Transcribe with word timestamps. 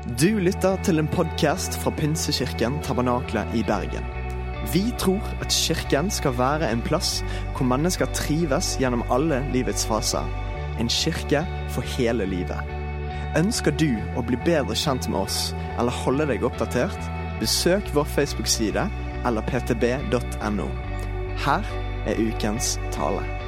Du 0.00 0.38
lytter 0.40 0.78
til 0.80 0.96
en 0.96 1.08
podkast 1.12 1.74
fra 1.76 1.90
Pinsekirken 1.92 2.78
Tabernakla 2.80 3.42
i 3.52 3.60
Bergen. 3.68 4.06
Vi 4.72 4.80
tror 4.98 5.20
at 5.44 5.52
kirken 5.52 6.08
skal 6.10 6.38
være 6.38 6.70
en 6.72 6.80
plass 6.80 7.18
hvor 7.52 7.68
mennesker 7.68 8.08
trives 8.16 8.78
gjennom 8.80 9.04
alle 9.12 9.42
livets 9.52 9.84
faser. 9.84 10.24
En 10.80 10.88
kirke 10.88 11.42
for 11.74 11.84
hele 11.98 12.24
livet. 12.24 12.72
Ønsker 13.36 13.76
du 13.76 13.90
å 14.16 14.24
bli 14.24 14.40
bedre 14.46 14.72
kjent 14.72 15.10
med 15.12 15.20
oss 15.20 15.52
eller 15.76 15.92
holde 16.00 16.30
deg 16.32 16.48
oppdatert? 16.48 17.12
Besøk 17.42 17.92
vår 17.92 18.08
Facebook-side 18.16 18.86
eller 19.28 19.44
ptb.no. 19.52 20.70
Her 21.44 21.76
er 22.08 22.24
ukens 22.24 22.78
tale. 22.96 23.39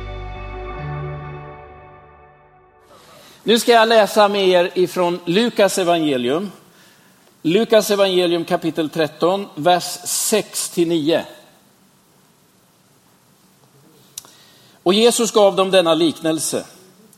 Nu 3.45 3.59
ska 3.59 3.72
jag 3.72 3.88
läsa 3.88 4.29
med 4.29 4.48
er 4.48 4.70
ifrån 4.75 5.18
Lukas 5.25 5.79
evangelium. 5.79 6.52
Lukas 7.43 7.90
evangelium 7.90 8.44
kapitel 8.44 8.89
13, 8.89 9.46
vers 9.54 9.99
6-9. 10.04 11.22
Och 14.82 14.94
Jesus 14.94 15.32
gav 15.32 15.57
dem 15.57 15.71
denna 15.71 15.94
liknelse. 15.94 16.64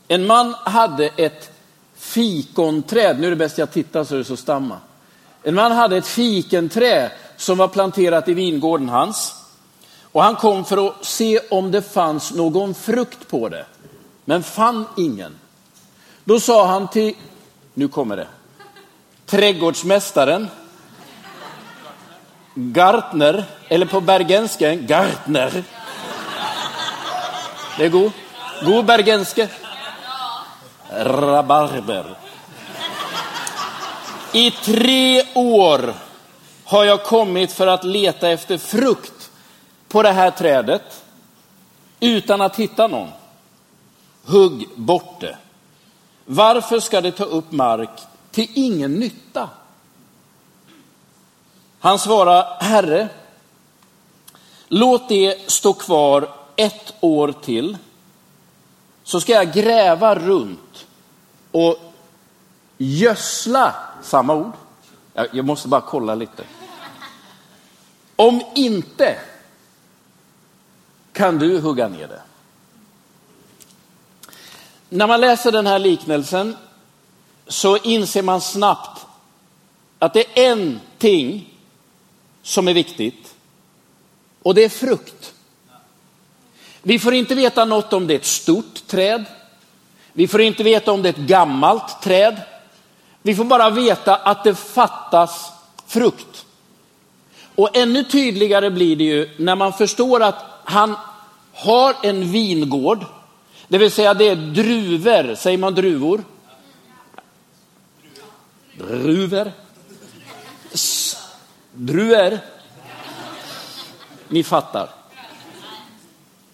En 0.09 0.27
man 0.27 0.55
hade 0.55 1.07
ett 1.07 1.51
fikonträd, 1.95 3.21
nu 3.21 3.27
är 3.27 3.31
det 3.31 3.37
bäst 3.37 3.59
jag 3.59 3.73
tittar 3.73 4.05
så 4.05 4.15
det 4.15 4.25
så 4.25 4.37
stamma. 4.37 4.79
En 5.43 5.55
man 5.55 5.73
hade 5.73 5.97
ett 5.97 6.07
fikonträd 6.07 7.11
som 7.37 7.59
var 7.59 7.69
planterat 7.69 8.29
i 8.29 8.35
vingården 8.35 8.89
hans. 8.89 9.35
Och 10.03 10.23
han 10.23 10.37
kom 10.37 10.65
för 10.65 10.89
att 10.89 11.05
se 11.05 11.41
om 11.51 11.71
det 11.71 11.83
fanns 11.83 12.33
någon 12.35 12.75
frukt 12.75 13.29
på 13.29 13.49
det, 13.49 13.67
men 14.25 14.43
fann 14.43 14.87
ingen. 14.97 15.39
Då 16.25 16.41
sa 16.41 16.67
han 16.67 16.89
till, 16.89 17.15
nu 17.75 17.89
kommer 17.89 18.17
det, 18.17 18.27
trädgårdsmästaren, 19.27 20.49
Gartner, 22.55 23.45
eller 23.69 23.87
på 23.87 24.01
bergenska, 24.01 24.75
Gartner. 24.75 25.65
Det 27.79 27.85
är 27.85 27.89
god. 27.89 28.13
God 28.65 28.85
bergenske. 28.85 29.49
Rabarber. 30.91 32.17
I 34.33 34.51
tre 34.51 35.23
år 35.35 35.95
har 36.65 36.85
jag 36.85 37.05
kommit 37.05 37.53
för 37.53 37.67
att 37.67 37.85
leta 37.85 38.29
efter 38.29 38.59
frukt 38.59 39.31
på 39.89 40.03
det 40.03 40.13
här 40.13 40.31
trädet 40.31 41.05
utan 42.01 42.41
att 42.41 42.57
hitta 42.57 42.87
någon. 42.87 43.09
Hugg 44.25 44.69
bort 44.77 45.21
det. 45.21 45.37
Varför 46.25 46.81
ska 46.81 47.01
det 47.01 47.13
ta 47.13 47.25
upp 47.25 47.53
mark 47.53 48.01
till 48.31 48.49
ingen 48.55 48.95
nytta? 48.95 49.51
Han 51.81 51.99
svarar, 51.99 52.57
Herre, 52.61 53.09
låt 54.69 55.09
det 55.09 55.51
stå 55.51 55.73
kvar 55.73 56.29
ett 56.57 56.95
år 57.01 57.35
till, 57.43 57.79
så 59.03 59.21
ska 59.21 59.33
jag 59.33 59.53
gräva 59.53 60.15
runt 60.15 60.87
och 61.51 61.77
gödsla, 62.79 63.75
samma 64.03 64.35
ord, 64.35 64.53
jag 65.33 65.45
måste 65.45 65.69
bara 65.69 65.81
kolla 65.81 66.15
lite. 66.15 66.45
Om 68.17 68.43
inte 68.55 69.19
kan 71.13 71.39
du 71.39 71.61
hugga 71.61 71.89
ner 71.89 72.09
det. 72.09 72.23
När 74.95 75.07
man 75.07 75.21
läser 75.21 75.53
den 75.53 75.67
här 75.67 75.79
liknelsen 75.79 76.57
så 77.49 77.77
inser 77.77 78.23
man 78.23 78.41
snabbt 78.41 79.07
att 79.99 80.13
det 80.13 80.39
är 80.39 80.53
en 80.53 80.81
ting 80.99 81.49
som 82.43 82.69
är 82.69 82.75
viktigt 82.75 83.35
och 84.43 84.55
det 84.55 84.65
är 84.65 84.69
frukt. 84.69 85.33
Vi 86.83 86.99
får 86.99 87.15
inte 87.15 87.35
veta 87.35 87.65
något 87.65 87.93
om 87.93 88.07
det 88.07 88.15
är 88.15 88.19
ett 88.19 88.25
stort 88.25 88.87
träd. 88.87 89.25
Vi 90.13 90.29
får 90.29 90.41
inte 90.41 90.63
veta 90.63 90.93
om 90.93 91.03
det 91.03 91.09
är 91.09 91.13
ett 91.13 91.29
gammalt 91.29 92.03
träd. 92.03 92.41
Vi 93.23 93.35
får 93.35 93.45
bara 93.45 93.71
veta 93.71 94.17
att 94.17 94.45
det 94.45 94.55
fattas 94.55 95.53
frukt. 95.87 96.47
Och 97.55 97.77
ännu 97.77 98.05
tydligare 98.05 98.71
blir 98.71 98.97
det 98.97 99.05
ju 99.05 99.31
när 99.39 99.57
man 99.57 99.73
förstår 99.73 100.23
att 100.23 100.45
han 100.65 100.97
har 101.53 101.95
en 102.03 102.33
vingård 102.33 103.07
det 103.69 103.79
vill 103.79 103.91
säga 103.91 104.15
det 104.15 104.29
är 104.29 104.37
druvor, 104.37 105.35
säger 105.35 105.59
man 105.59 105.75
druvor? 105.75 106.25
Druvor. 108.79 109.53
Druer. 111.73 112.39
Ni 114.29 114.45
fattar. 114.45 114.89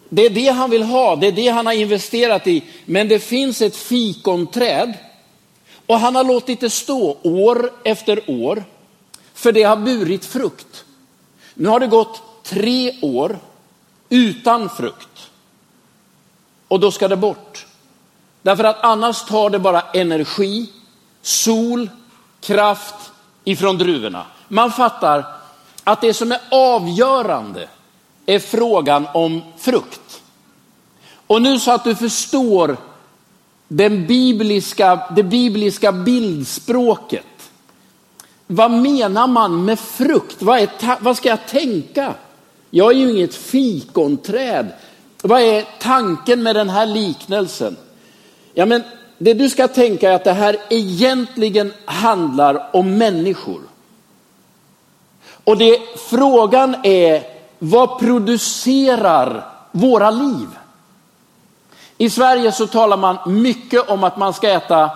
Det 0.08 0.26
är 0.26 0.30
det 0.30 0.48
han 0.48 0.70
vill 0.70 0.82
ha, 0.82 1.16
det 1.16 1.26
är 1.26 1.32
det 1.32 1.48
han 1.48 1.66
har 1.66 1.72
investerat 1.72 2.46
i. 2.46 2.64
Men 2.84 3.08
det 3.08 3.18
finns 3.18 3.62
ett 3.62 3.76
fikonträd 3.76 4.94
och 5.86 5.98
han 5.98 6.14
har 6.14 6.24
låtit 6.24 6.60
det 6.60 6.70
stå 6.70 7.18
år 7.22 7.72
efter 7.84 8.30
år 8.30 8.64
för 9.34 9.52
det 9.52 9.62
har 9.62 9.76
burit 9.76 10.24
frukt. 10.24 10.84
Nu 11.54 11.68
har 11.68 11.80
det 11.80 11.86
gått 11.86 12.22
tre 12.44 12.98
år 13.02 13.38
utan 14.08 14.68
frukt 14.68 15.29
och 16.70 16.80
då 16.80 16.90
ska 16.90 17.08
det 17.08 17.16
bort. 17.16 17.66
Därför 18.42 18.64
att 18.64 18.84
annars 18.84 19.22
tar 19.22 19.50
det 19.50 19.58
bara 19.58 19.80
energi, 19.80 20.70
sol, 21.22 21.90
kraft 22.40 22.94
ifrån 23.44 23.78
druvorna. 23.78 24.26
Man 24.48 24.72
fattar 24.72 25.24
att 25.84 26.00
det 26.00 26.14
som 26.14 26.32
är 26.32 26.40
avgörande 26.50 27.68
är 28.26 28.38
frågan 28.38 29.06
om 29.14 29.42
frukt. 29.58 30.22
Och 31.26 31.42
nu 31.42 31.58
så 31.58 31.70
att 31.70 31.84
du 31.84 31.94
förstår 31.94 32.76
den 33.68 34.06
bibliska, 34.06 35.12
det 35.16 35.22
bibliska 35.22 35.92
bildspråket. 35.92 37.50
Vad 38.46 38.70
menar 38.70 39.26
man 39.26 39.64
med 39.64 39.78
frukt? 39.78 40.42
Vad, 40.42 40.58
är, 40.58 40.68
vad 41.00 41.16
ska 41.16 41.28
jag 41.28 41.46
tänka? 41.46 42.14
Jag 42.70 42.92
är 42.92 42.96
ju 42.96 43.10
inget 43.10 43.34
fikonträd 43.34 44.72
vad 45.22 45.40
är 45.40 45.64
tanken 45.80 46.42
med 46.42 46.56
den 46.56 46.70
här 46.70 46.86
liknelsen? 46.86 47.76
Ja, 48.54 48.66
men 48.66 48.82
det 49.18 49.34
du 49.34 49.48
ska 49.48 49.68
tänka 49.68 50.10
är 50.10 50.14
att 50.14 50.24
det 50.24 50.32
här 50.32 50.56
egentligen 50.70 51.72
handlar 51.84 52.76
om 52.76 52.98
människor. 52.98 53.60
Och 55.44 55.56
det, 55.58 55.78
frågan 55.96 56.76
är, 56.82 57.22
vad 57.58 57.98
producerar 57.98 59.44
våra 59.72 60.10
liv? 60.10 60.48
I 61.98 62.10
Sverige 62.10 62.52
så 62.52 62.66
talar 62.66 62.96
man 62.96 63.18
mycket 63.26 63.88
om 63.88 64.04
att 64.04 64.16
man 64.16 64.34
ska 64.34 64.48
äta 64.48 64.90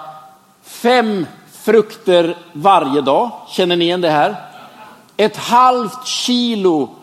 fem 0.63 1.27
frukter 1.53 2.37
varje 2.53 3.01
dag. 3.01 3.31
Känner 3.49 3.77
ni 3.77 3.85
igen 3.85 4.01
det 4.01 4.11
här? 4.11 4.37
Ett 5.17 5.37
halvt 5.37 6.07
kilo 6.07 6.95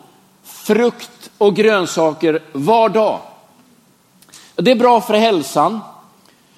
frukt 0.62 1.30
och 1.38 1.56
grönsaker 1.56 2.42
var 2.52 2.88
dag. 2.88 3.20
Det 4.56 4.70
är 4.70 4.76
bra 4.76 5.00
för 5.00 5.14
hälsan. 5.14 5.80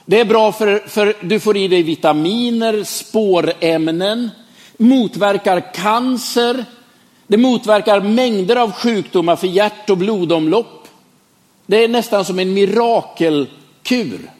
Det 0.04 0.20
är 0.20 0.24
bra 0.24 0.52
för, 0.52 0.78
för 0.78 1.16
du 1.20 1.40
får 1.40 1.56
i 1.56 1.68
dig 1.68 1.82
vitaminer, 1.82 2.84
spårämnen, 2.84 4.30
motverkar 4.76 5.74
cancer. 5.74 6.64
Det 7.26 7.36
motverkar 7.36 8.00
mängder 8.00 8.56
av 8.56 8.72
sjukdomar 8.72 9.36
för 9.36 9.46
hjärt 9.46 9.90
och 9.90 9.98
blodomlopp. 9.98 10.88
Det 11.66 11.84
är 11.84 11.88
nästan 11.88 12.24
som 12.24 12.38
en 12.38 12.54
mirakelkur. 12.54 14.30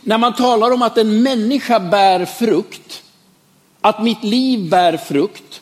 När 0.00 0.18
man 0.18 0.34
talar 0.34 0.70
om 0.70 0.82
att 0.82 0.98
en 0.98 1.22
människa 1.22 1.80
bär 1.80 2.24
frukt, 2.24 3.02
att 3.80 4.02
mitt 4.02 4.24
liv 4.24 4.70
bär 4.70 4.96
frukt, 4.96 5.60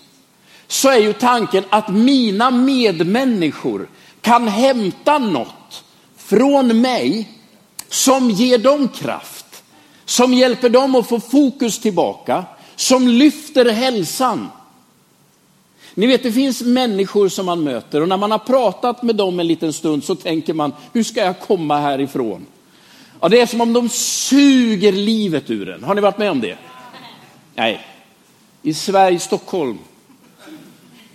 så 0.72 0.88
är 0.88 0.98
ju 0.98 1.12
tanken 1.12 1.64
att 1.70 1.88
mina 1.88 2.50
medmänniskor 2.50 3.88
kan 4.20 4.48
hämta 4.48 5.18
något 5.18 5.84
från 6.16 6.80
mig 6.80 7.28
som 7.88 8.30
ger 8.30 8.58
dem 8.58 8.88
kraft, 8.88 9.62
som 10.04 10.34
hjälper 10.34 10.68
dem 10.68 10.94
att 10.94 11.08
få 11.08 11.20
fokus 11.20 11.78
tillbaka, 11.78 12.44
som 12.76 13.08
lyfter 13.08 13.72
hälsan. 13.72 14.48
Ni 15.94 16.06
vet, 16.06 16.22
det 16.22 16.32
finns 16.32 16.62
människor 16.62 17.28
som 17.28 17.46
man 17.46 17.64
möter 17.64 18.00
och 18.00 18.08
när 18.08 18.16
man 18.16 18.30
har 18.30 18.38
pratat 18.38 19.02
med 19.02 19.16
dem 19.16 19.40
en 19.40 19.46
liten 19.46 19.72
stund 19.72 20.04
så 20.04 20.14
tänker 20.14 20.54
man, 20.54 20.72
hur 20.92 21.02
ska 21.02 21.20
jag 21.20 21.40
komma 21.40 21.78
härifrån? 21.80 22.46
Ja, 23.20 23.28
det 23.28 23.40
är 23.40 23.46
som 23.46 23.60
om 23.60 23.72
de 23.72 23.88
suger 23.88 24.92
livet 24.92 25.50
ur 25.50 25.68
en. 25.68 25.84
Har 25.84 25.94
ni 25.94 26.00
varit 26.00 26.18
med 26.18 26.30
om 26.30 26.40
det? 26.40 26.56
Nej. 27.54 27.86
I 28.62 28.74
Sverige, 28.74 29.18
Stockholm, 29.18 29.78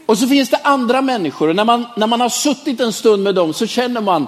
och 0.07 0.18
så 0.18 0.27
finns 0.27 0.50
det 0.50 0.59
andra 0.63 1.01
människor 1.01 1.48
och 1.48 1.56
när 1.56 1.65
man, 1.65 1.86
när 1.95 2.07
man 2.07 2.21
har 2.21 2.30
suttit 2.30 2.80
en 2.80 2.94
stund 2.94 3.24
med 3.24 3.36
dem 3.36 3.54
så 3.54 3.68
känner 3.68 4.01
man 4.01 4.27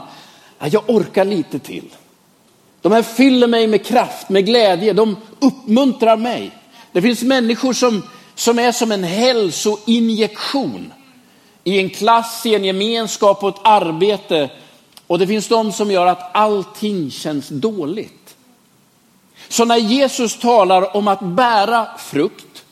att 0.58 0.74
jag 0.74 0.84
orkar 0.88 1.26
lite 1.26 1.60
till. 1.60 1.96
De 2.82 2.92
här 2.92 3.02
fyller 3.02 3.48
mig 3.48 3.68
med 3.68 3.86
kraft, 3.86 4.30
med 4.30 4.46
glädje, 4.46 4.94
de 4.94 5.18
uppmuntrar 5.40 6.18
mig. 6.18 6.52
Det 6.92 7.02
finns 7.02 7.24
människor 7.24 7.74
som, 7.74 8.04
som 8.36 8.60
är 8.60 8.72
som 8.72 8.92
en 8.92 9.04
hälsoinjektion 9.04 10.94
i 11.64 11.80
en 11.80 11.90
klass, 11.90 12.46
i 12.46 12.56
en 12.56 12.66
gemenskap 12.66 13.44
och 13.44 13.50
ett 13.50 13.62
arbete. 13.64 14.50
Och 15.08 15.20
det 15.20 15.28
finns 15.28 15.48
de 15.48 15.72
som 15.72 15.92
gör 15.92 16.06
att 16.06 16.36
allting 16.36 17.12
känns 17.12 17.48
dåligt. 17.50 18.36
Så 19.50 19.66
när 19.66 19.78
Jesus 19.78 20.40
talar 20.40 20.98
om 20.98 21.08
att 21.08 21.22
bära 21.22 21.88
frukt, 21.98 22.64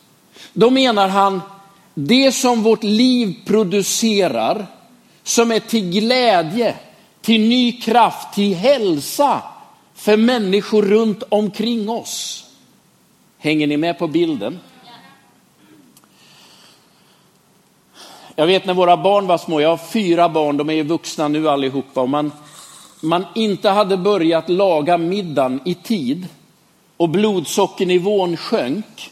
då 0.54 0.70
menar 0.70 1.08
han 1.08 1.42
det 2.00 2.32
som 2.32 2.64
vårt 2.64 2.84
liv 2.84 3.36
producerar, 3.46 4.68
som 5.24 5.52
är 5.52 5.60
till 5.60 5.90
glädje, 5.90 6.76
till 7.22 7.42
ny 7.42 7.72
kraft, 7.72 8.34
till 8.34 8.56
hälsa 8.56 9.42
för 9.96 10.18
människor 10.18 10.82
runt 10.82 11.24
omkring 11.30 11.90
oss. 11.90 12.46
Hänger 13.38 13.68
ni 13.68 13.78
med 13.78 14.00
på 14.00 14.08
bilden? 14.08 14.60
Jag 18.36 18.48
vet 18.48 18.66
när 18.66 18.74
våra 18.74 18.98
barn 18.98 19.28
var 19.28 19.38
små, 19.38 19.62
jag 19.62 19.70
har 19.70 19.78
fyra 19.78 20.30
barn, 20.30 20.58
de 20.58 20.70
är 20.70 20.74
ju 20.74 20.84
vuxna 20.84 21.28
nu 21.28 21.50
allihopa, 21.50 22.02
och 22.02 22.10
man, 22.10 22.32
man 23.02 23.26
inte 23.36 23.70
hade 23.70 23.98
börjat 23.98 24.50
laga 24.50 24.98
middagen 24.98 25.62
i 25.66 25.74
tid. 25.74 26.28
Och 26.98 27.10
blodsockernivån 27.10 28.38
sjönk 28.38 29.12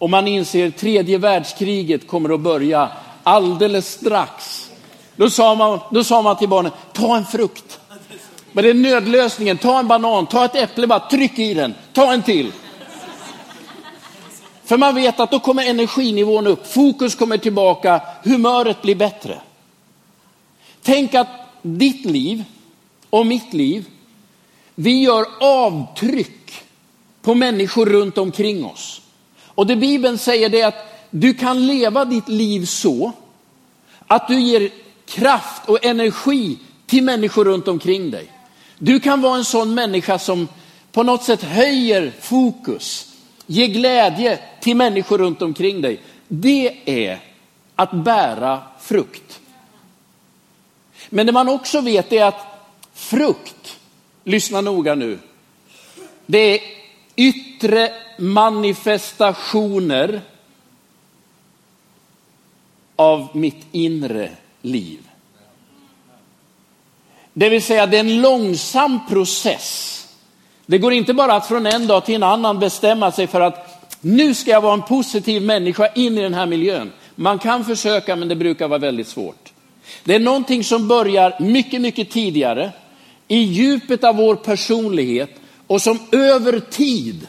och 0.00 0.10
man 0.10 0.28
inser 0.28 0.70
tredje 0.70 1.18
världskriget 1.18 2.06
kommer 2.06 2.34
att 2.34 2.40
börja 2.40 2.88
alldeles 3.22 3.92
strax. 3.92 4.70
Då 5.16 5.30
sa 5.30 5.54
man, 5.54 5.80
då 5.90 6.04
sa 6.04 6.22
man 6.22 6.36
till 6.36 6.48
barnen, 6.48 6.72
ta 6.92 7.16
en 7.16 7.24
frukt. 7.24 7.80
Men 8.52 8.64
det 8.64 8.70
är 8.70 8.74
nödlösningen, 8.74 9.58
ta 9.58 9.78
en 9.78 9.88
banan, 9.88 10.26
ta 10.26 10.44
ett 10.44 10.54
äpple, 10.54 10.86
bara 10.86 11.08
tryck 11.08 11.38
i 11.38 11.54
den, 11.54 11.74
ta 11.92 12.12
en 12.12 12.22
till. 12.22 12.52
För 14.64 14.76
man 14.76 14.94
vet 14.94 15.20
att 15.20 15.30
då 15.30 15.40
kommer 15.40 15.64
energinivån 15.64 16.46
upp, 16.46 16.66
fokus 16.72 17.14
kommer 17.14 17.38
tillbaka, 17.38 18.00
humöret 18.24 18.82
blir 18.82 18.94
bättre. 18.94 19.40
Tänk 20.82 21.14
att 21.14 21.28
ditt 21.62 22.04
liv 22.04 22.44
och 23.10 23.26
mitt 23.26 23.52
liv, 23.52 23.84
vi 24.74 25.02
gör 25.02 25.26
avtryck 25.40 26.52
på 27.22 27.34
människor 27.34 27.86
runt 27.86 28.18
omkring 28.18 28.64
oss. 28.64 29.00
Och 29.60 29.66
det 29.66 29.76
Bibeln 29.76 30.18
säger 30.18 30.54
är 30.54 30.66
att 30.66 31.06
du 31.10 31.34
kan 31.34 31.66
leva 31.66 32.04
ditt 32.04 32.28
liv 32.28 32.66
så 32.66 33.12
att 34.06 34.28
du 34.28 34.40
ger 34.40 34.70
kraft 35.06 35.68
och 35.68 35.84
energi 35.84 36.58
till 36.86 37.04
människor 37.04 37.44
runt 37.44 37.68
omkring 37.68 38.10
dig. 38.10 38.32
Du 38.78 39.00
kan 39.00 39.20
vara 39.20 39.36
en 39.36 39.44
sån 39.44 39.74
människa 39.74 40.18
som 40.18 40.48
på 40.92 41.02
något 41.02 41.24
sätt 41.24 41.42
höjer 41.42 42.12
fokus, 42.20 43.12
ger 43.46 43.66
glädje 43.66 44.38
till 44.60 44.76
människor 44.76 45.18
runt 45.18 45.42
omkring 45.42 45.80
dig. 45.80 46.00
Det 46.28 46.76
är 46.84 47.20
att 47.76 47.92
bära 47.92 48.62
frukt. 48.80 49.40
Men 51.08 51.26
det 51.26 51.32
man 51.32 51.48
också 51.48 51.80
vet 51.80 52.12
är 52.12 52.24
att 52.24 52.46
frukt, 52.94 53.78
lyssna 54.24 54.60
noga 54.60 54.94
nu, 54.94 55.18
det 56.26 56.38
är 56.38 56.60
yttre 57.16 57.92
manifestationer 58.20 60.20
av 62.96 63.28
mitt 63.32 63.66
inre 63.72 64.30
liv. 64.62 64.98
Det 67.32 67.48
vill 67.48 67.62
säga 67.62 67.86
det 67.86 67.96
är 67.96 68.00
en 68.00 68.20
långsam 68.20 69.00
process. 69.08 69.96
Det 70.66 70.78
går 70.78 70.92
inte 70.92 71.14
bara 71.14 71.34
att 71.34 71.46
från 71.46 71.66
en 71.66 71.86
dag 71.86 72.04
till 72.04 72.14
en 72.14 72.22
annan 72.22 72.58
bestämma 72.58 73.12
sig 73.12 73.26
för 73.26 73.40
att 73.40 73.86
nu 74.00 74.34
ska 74.34 74.50
jag 74.50 74.60
vara 74.60 74.74
en 74.74 74.82
positiv 74.82 75.42
människa 75.42 75.86
in 75.86 76.18
i 76.18 76.22
den 76.22 76.34
här 76.34 76.46
miljön. 76.46 76.92
Man 77.14 77.38
kan 77.38 77.64
försöka 77.64 78.16
men 78.16 78.28
det 78.28 78.36
brukar 78.36 78.68
vara 78.68 78.78
väldigt 78.78 79.08
svårt. 79.08 79.52
Det 80.04 80.14
är 80.14 80.20
någonting 80.20 80.64
som 80.64 80.88
börjar 80.88 81.36
mycket, 81.40 81.80
mycket 81.80 82.10
tidigare 82.10 82.72
i 83.28 83.38
djupet 83.38 84.04
av 84.04 84.16
vår 84.16 84.34
personlighet 84.34 85.30
och 85.66 85.82
som 85.82 85.98
över 86.12 86.60
tid 86.60 87.26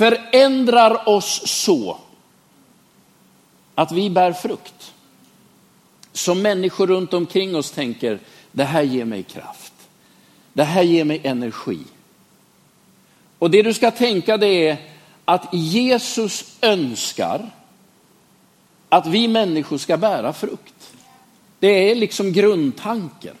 förändrar 0.00 1.08
oss 1.08 1.42
så 1.46 1.98
att 3.74 3.92
vi 3.92 4.10
bär 4.10 4.32
frukt. 4.32 4.92
Som 6.12 6.42
människor 6.42 6.86
runt 6.86 7.14
omkring 7.14 7.56
oss 7.56 7.70
tänker, 7.70 8.18
det 8.52 8.64
här 8.64 8.82
ger 8.82 9.04
mig 9.04 9.22
kraft. 9.22 9.72
Det 10.52 10.64
här 10.64 10.82
ger 10.82 11.04
mig 11.04 11.20
energi. 11.24 11.78
Och 13.38 13.50
det 13.50 13.62
du 13.62 13.74
ska 13.74 13.90
tänka 13.90 14.36
det 14.36 14.68
är 14.68 14.76
att 15.24 15.54
Jesus 15.54 16.44
önskar 16.60 17.50
att 18.88 19.06
vi 19.06 19.28
människor 19.28 19.78
ska 19.78 19.96
bära 19.96 20.32
frukt. 20.32 20.92
Det 21.58 21.90
är 21.90 21.94
liksom 21.94 22.32
grundtanken. 22.32 23.36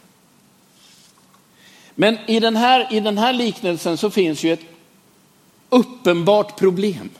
Men 1.94 2.18
i 2.26 2.40
den 2.40 2.56
här, 2.56 2.94
i 2.94 3.00
den 3.00 3.18
här 3.18 3.32
liknelsen 3.32 3.96
så 3.96 4.10
finns 4.10 4.44
ju 4.44 4.52
ett 4.52 4.64
uppenbart 5.70 6.58
problem. 6.58 7.10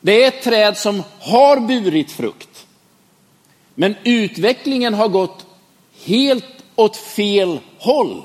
Det 0.00 0.24
är 0.24 0.28
ett 0.28 0.42
träd 0.42 0.76
som 0.76 1.02
har 1.20 1.60
burit 1.60 2.10
frukt. 2.10 2.66
Men 3.74 3.94
utvecklingen 4.04 4.94
har 4.94 5.08
gått 5.08 5.46
helt 6.04 6.44
åt 6.76 6.96
fel 6.96 7.58
håll. 7.78 8.22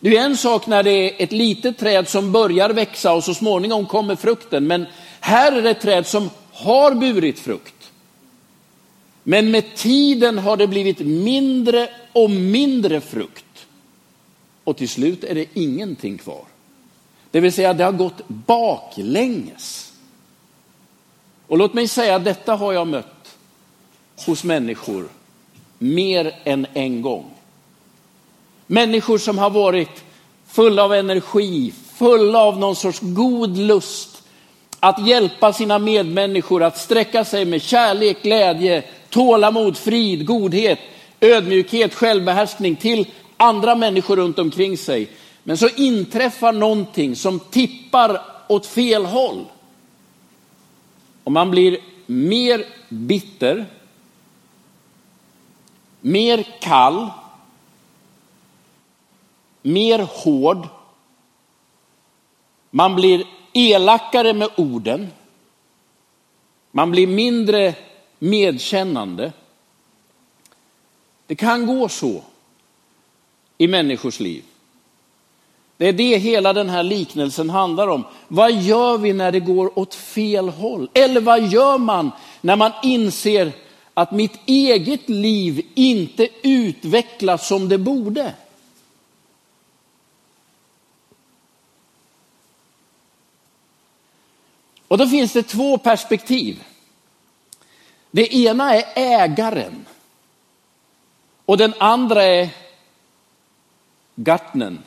Det 0.00 0.16
är 0.16 0.24
en 0.24 0.36
sak 0.36 0.66
när 0.66 0.82
det 0.82 0.90
är 0.90 1.24
ett 1.24 1.32
litet 1.32 1.78
träd 1.78 2.08
som 2.08 2.32
börjar 2.32 2.70
växa 2.70 3.12
och 3.12 3.24
så 3.24 3.34
småningom 3.34 3.86
kommer 3.86 4.16
frukten. 4.16 4.66
Men 4.66 4.86
här 5.20 5.52
är 5.52 5.62
det 5.62 5.70
ett 5.70 5.80
träd 5.80 6.06
som 6.06 6.30
har 6.52 6.94
burit 6.94 7.38
frukt. 7.38 7.90
Men 9.22 9.50
med 9.50 9.74
tiden 9.74 10.38
har 10.38 10.56
det 10.56 10.66
blivit 10.66 10.98
mindre 10.98 11.88
och 12.12 12.30
mindre 12.30 13.00
frukt. 13.00 13.66
Och 14.64 14.76
till 14.76 14.88
slut 14.88 15.24
är 15.24 15.34
det 15.34 15.46
ingenting 15.54 16.18
kvar. 16.18 16.44
Det 17.34 17.40
vill 17.40 17.52
säga 17.52 17.74
det 17.74 17.84
har 17.84 17.92
gått 17.92 18.28
baklänges. 18.28 19.92
Och 21.46 21.58
låt 21.58 21.74
mig 21.74 21.88
säga 21.88 22.14
att 22.14 22.24
detta 22.24 22.54
har 22.56 22.72
jag 22.72 22.86
mött 22.86 23.36
hos 24.26 24.44
människor 24.44 25.08
mer 25.78 26.34
än 26.44 26.66
en 26.74 27.02
gång. 27.02 27.30
Människor 28.66 29.18
som 29.18 29.38
har 29.38 29.50
varit 29.50 30.04
fulla 30.46 30.84
av 30.84 30.94
energi, 30.94 31.72
fulla 31.94 32.38
av 32.38 32.58
någon 32.58 32.76
sorts 32.76 32.98
god 33.02 33.58
lust 33.58 34.22
att 34.80 35.06
hjälpa 35.06 35.52
sina 35.52 35.78
medmänniskor 35.78 36.62
att 36.62 36.78
sträcka 36.78 37.24
sig 37.24 37.44
med 37.44 37.62
kärlek, 37.62 38.22
glädje, 38.22 38.82
tålamod, 39.10 39.76
frid, 39.76 40.26
godhet, 40.26 40.78
ödmjukhet, 41.20 41.94
självbehärskning 41.94 42.76
till 42.76 43.06
andra 43.36 43.74
människor 43.74 44.16
runt 44.16 44.38
omkring 44.38 44.78
sig. 44.78 45.08
Men 45.44 45.58
så 45.58 45.68
inträffar 45.68 46.52
någonting 46.52 47.16
som 47.16 47.40
tippar 47.40 48.22
åt 48.48 48.66
fel 48.66 49.04
håll. 49.04 49.44
Och 51.24 51.32
man 51.32 51.50
blir 51.50 51.78
mer 52.06 52.66
bitter, 52.88 53.66
mer 56.00 56.46
kall, 56.60 57.10
mer 59.62 59.98
hård. 59.98 60.68
Man 62.70 62.94
blir 62.94 63.26
elakare 63.52 64.34
med 64.34 64.48
orden. 64.56 65.08
Man 66.70 66.90
blir 66.90 67.06
mindre 67.06 67.74
medkännande. 68.18 69.32
Det 71.26 71.34
kan 71.34 71.66
gå 71.66 71.88
så 71.88 72.22
i 73.58 73.68
människors 73.68 74.20
liv. 74.20 74.44
Det 75.76 75.86
är 75.86 75.92
det 75.92 76.18
hela 76.18 76.52
den 76.52 76.70
här 76.70 76.82
liknelsen 76.82 77.50
handlar 77.50 77.88
om. 77.88 78.04
Vad 78.28 78.52
gör 78.52 78.98
vi 78.98 79.12
när 79.12 79.32
det 79.32 79.40
går 79.40 79.78
åt 79.78 79.94
fel 79.94 80.48
håll? 80.48 80.88
Eller 80.94 81.20
vad 81.20 81.42
gör 81.42 81.78
man 81.78 82.10
när 82.40 82.56
man 82.56 82.72
inser 82.82 83.52
att 83.94 84.12
mitt 84.12 84.40
eget 84.46 85.08
liv 85.08 85.66
inte 85.74 86.28
utvecklas 86.42 87.48
som 87.48 87.68
det 87.68 87.78
borde? 87.78 88.34
Och 94.88 94.98
då 94.98 95.06
finns 95.06 95.32
det 95.32 95.42
två 95.42 95.78
perspektiv. 95.78 96.62
Det 98.10 98.34
ena 98.34 98.74
är 98.74 98.84
ägaren 98.94 99.86
och 101.44 101.56
den 101.56 101.74
andra 101.78 102.22
är 102.22 102.48
gartnern 104.14 104.78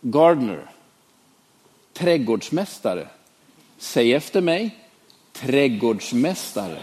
Gardner, 0.00 0.70
trädgårdsmästare. 1.92 3.08
Säg 3.78 4.14
efter 4.14 4.40
mig, 4.40 4.76
trädgårdsmästare. 5.32 6.82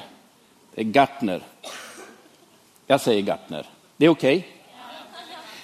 Det 0.75 0.81
är 0.81 0.85
Gartner. 0.85 1.41
Jag 2.87 3.01
säger 3.01 3.21
Gartner. 3.21 3.69
Det 3.97 4.05
är 4.05 4.09
okej? 4.09 4.37
Okay? 4.37 4.49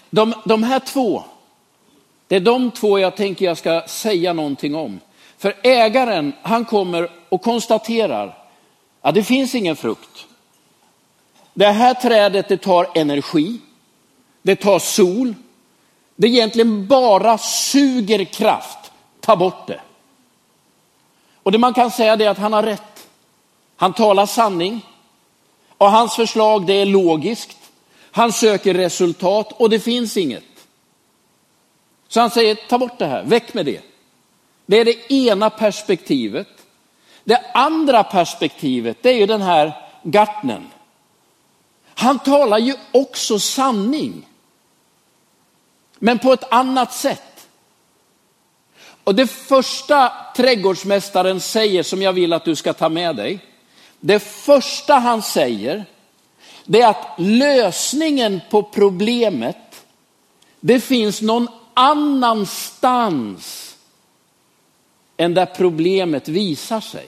De, 0.10 0.34
de 0.46 0.64
här 0.64 0.80
två, 0.80 1.24
det 2.28 2.36
är 2.36 2.40
de 2.40 2.72
två 2.72 3.00
jag 3.00 3.16
tänker 3.16 3.46
jag 3.46 3.58
ska 3.58 3.84
säga 3.88 4.34
någonting 4.34 4.76
om. 4.76 5.00
För 5.38 5.56
ägaren, 5.64 6.34
han 6.42 6.66
kommer 6.66 7.10
och 7.30 7.42
konstaterar 7.42 8.38
att 9.02 9.16
det 9.16 9.24
finns 9.24 9.56
ingen 9.56 9.76
frukt. 9.76 10.28
Det 11.54 11.66
här 11.66 11.94
trädet 11.94 12.48
det 12.50 12.58
tar 12.58 12.88
energi, 12.96 13.60
det 14.42 14.56
tar 14.56 14.80
sol, 14.80 15.36
det 16.16 16.28
egentligen 16.28 16.88
bara 16.88 17.38
suger 17.38 18.24
kraft. 18.24 18.92
Ta 19.20 19.36
bort 19.36 19.68
det. 19.68 19.82
Och 21.44 21.52
det 21.52 21.58
man 21.58 21.74
kan 21.74 21.92
säga 21.92 22.14
är 22.14 22.30
att 22.30 22.38
han 22.38 22.54
har 22.54 22.64
rätt. 22.64 23.08
Han 23.76 23.94
talar 23.94 24.26
sanning 24.26 24.82
och 25.78 25.92
hans 25.92 26.16
förslag 26.16 26.66
det 26.66 26.74
är 26.74 26.86
logiskt. 26.86 27.58
Han 28.12 28.32
söker 28.32 28.74
resultat 28.74 29.52
och 29.52 29.70
det 29.70 29.80
finns 29.80 30.18
inget. 30.18 30.44
Så 32.08 32.20
han 32.20 32.30
säger 32.30 32.56
ta 32.56 32.78
bort 32.78 33.00
det 33.00 33.06
här, 33.06 33.24
väck 33.24 33.54
med 33.54 33.66
det. 33.66 33.82
Det 34.66 34.80
är 34.80 34.86
det 34.86 35.14
ena 35.14 35.50
perspektivet. 35.50 36.48
Det 37.24 37.52
andra 37.54 38.04
perspektivet 38.04 38.98
det 39.02 39.10
är 39.10 39.18
ju 39.18 39.26
den 39.26 39.42
här 39.42 39.74
gartnen. 40.04 40.68
Han 41.96 42.20
talar 42.20 42.58
ju 42.58 42.76
också 42.92 43.40
sanning. 43.40 44.28
Men 46.04 46.20
på 46.20 46.34
ett 46.34 46.54
annat 46.54 46.94
sätt. 46.94 47.48
Och 49.04 49.16
det 49.16 49.28
första 49.28 50.12
trädgårdsmästaren 50.36 51.40
säger 51.40 51.84
som 51.84 52.02
jag 52.02 52.14
vill 52.14 52.34
att 52.34 52.46
du 52.46 52.56
ska 52.56 52.74
ta 52.74 52.90
med 52.90 53.16
dig. 53.16 53.40
Det 54.00 54.20
första 54.20 54.94
han 54.94 55.22
säger 55.22 55.86
det 56.66 56.82
är 56.82 56.90
att 56.90 57.08
lösningen 57.18 58.42
på 58.50 58.64
problemet 58.64 59.86
det 60.60 60.80
finns 60.80 61.22
någon 61.22 61.48
annanstans 61.74 63.76
än 65.18 65.34
där 65.34 65.46
problemet 65.46 66.28
visar 66.28 66.80
sig. 66.80 67.08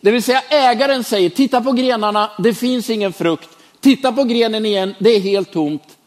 Det 0.00 0.10
vill 0.10 0.22
säga 0.22 0.42
ägaren 0.50 1.04
säger, 1.04 1.30
titta 1.30 1.60
på 1.60 1.72
grenarna, 1.72 2.30
det 2.38 2.54
finns 2.54 2.90
ingen 2.90 3.12
frukt. 3.12 3.48
Titta 3.80 4.12
på 4.12 4.24
grenen 4.24 4.66
igen, 4.66 4.94
det 4.98 5.10
är 5.10 5.20
helt 5.20 5.52
tomt. 5.52 5.98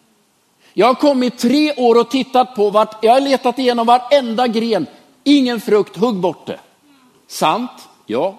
Jag 0.78 0.88
har 0.88 0.96
kommit 0.96 1.38
tre 1.38 1.74
år 1.74 2.00
och 2.00 2.10
tittat 2.10 2.56
på 2.56 2.70
vart, 2.70 3.04
jag 3.04 3.12
har 3.12 3.22
letat 3.22 3.60
igenom 3.60 3.88
varenda 3.88 4.48
gren, 4.48 4.88
ingen 5.24 5.62
frukt, 5.62 5.98
hugg 5.98 6.16
bort 6.16 6.48
det. 6.48 6.60
Sant? 7.28 7.72
Ja. 8.06 8.38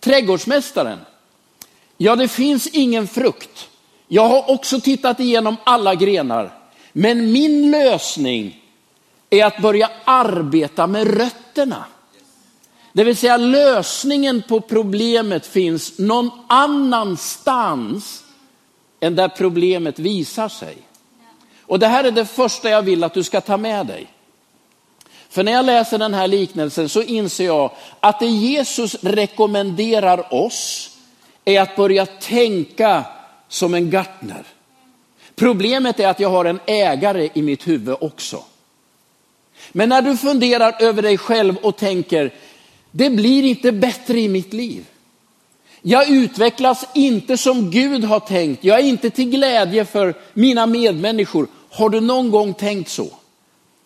Trädgårdsmästaren, 0.00 0.98
ja 1.96 2.16
det 2.16 2.28
finns 2.28 2.66
ingen 2.66 3.06
frukt. 3.06 3.68
Jag 4.08 4.28
har 4.28 4.50
också 4.50 4.80
tittat 4.80 5.20
igenom 5.20 5.56
alla 5.64 5.94
grenar. 5.94 6.58
Men 6.92 7.32
min 7.32 7.70
lösning 7.70 8.64
är 9.30 9.44
att 9.44 9.62
börja 9.62 9.90
arbeta 10.04 10.86
med 10.86 11.16
rötterna. 11.16 11.84
Det 12.92 13.04
vill 13.04 13.16
säga 13.16 13.36
lösningen 13.36 14.42
på 14.48 14.60
problemet 14.60 15.46
finns 15.46 15.98
någon 15.98 16.30
annanstans 16.46 18.24
än 19.00 19.16
där 19.16 19.28
problemet 19.28 19.98
visar 19.98 20.48
sig. 20.48 20.78
Och 21.70 21.78
det 21.78 21.86
här 21.86 22.04
är 22.04 22.10
det 22.10 22.26
första 22.26 22.70
jag 22.70 22.82
vill 22.82 23.04
att 23.04 23.14
du 23.14 23.22
ska 23.22 23.40
ta 23.40 23.56
med 23.56 23.86
dig. 23.86 24.06
För 25.28 25.44
när 25.44 25.52
jag 25.52 25.64
läser 25.64 25.98
den 25.98 26.14
här 26.14 26.28
liknelsen 26.28 26.88
så 26.88 27.02
inser 27.02 27.44
jag 27.44 27.70
att 28.00 28.20
det 28.20 28.26
Jesus 28.26 28.96
rekommenderar 29.02 30.34
oss 30.34 30.90
är 31.44 31.60
att 31.60 31.76
börja 31.76 32.06
tänka 32.06 33.04
som 33.48 33.74
en 33.74 33.90
gartner. 33.90 34.42
Problemet 35.34 36.00
är 36.00 36.08
att 36.08 36.20
jag 36.20 36.30
har 36.30 36.44
en 36.44 36.60
ägare 36.66 37.28
i 37.34 37.42
mitt 37.42 37.68
huvud 37.68 37.96
också. 38.00 38.44
Men 39.72 39.88
när 39.88 40.02
du 40.02 40.16
funderar 40.16 40.82
över 40.82 41.02
dig 41.02 41.18
själv 41.18 41.56
och 41.56 41.76
tänker, 41.76 42.34
det 42.90 43.10
blir 43.10 43.44
inte 43.44 43.72
bättre 43.72 44.20
i 44.20 44.28
mitt 44.28 44.52
liv. 44.52 44.86
Jag 45.82 46.10
utvecklas 46.10 46.86
inte 46.94 47.36
som 47.36 47.70
Gud 47.70 48.04
har 48.04 48.20
tänkt. 48.20 48.64
Jag 48.64 48.80
är 48.80 48.84
inte 48.84 49.10
till 49.10 49.30
glädje 49.30 49.84
för 49.84 50.14
mina 50.32 50.66
medmänniskor. 50.66 51.46
Har 51.70 51.90
du 51.90 52.00
någon 52.00 52.30
gång 52.30 52.54
tänkt 52.54 52.90
så? 52.90 53.08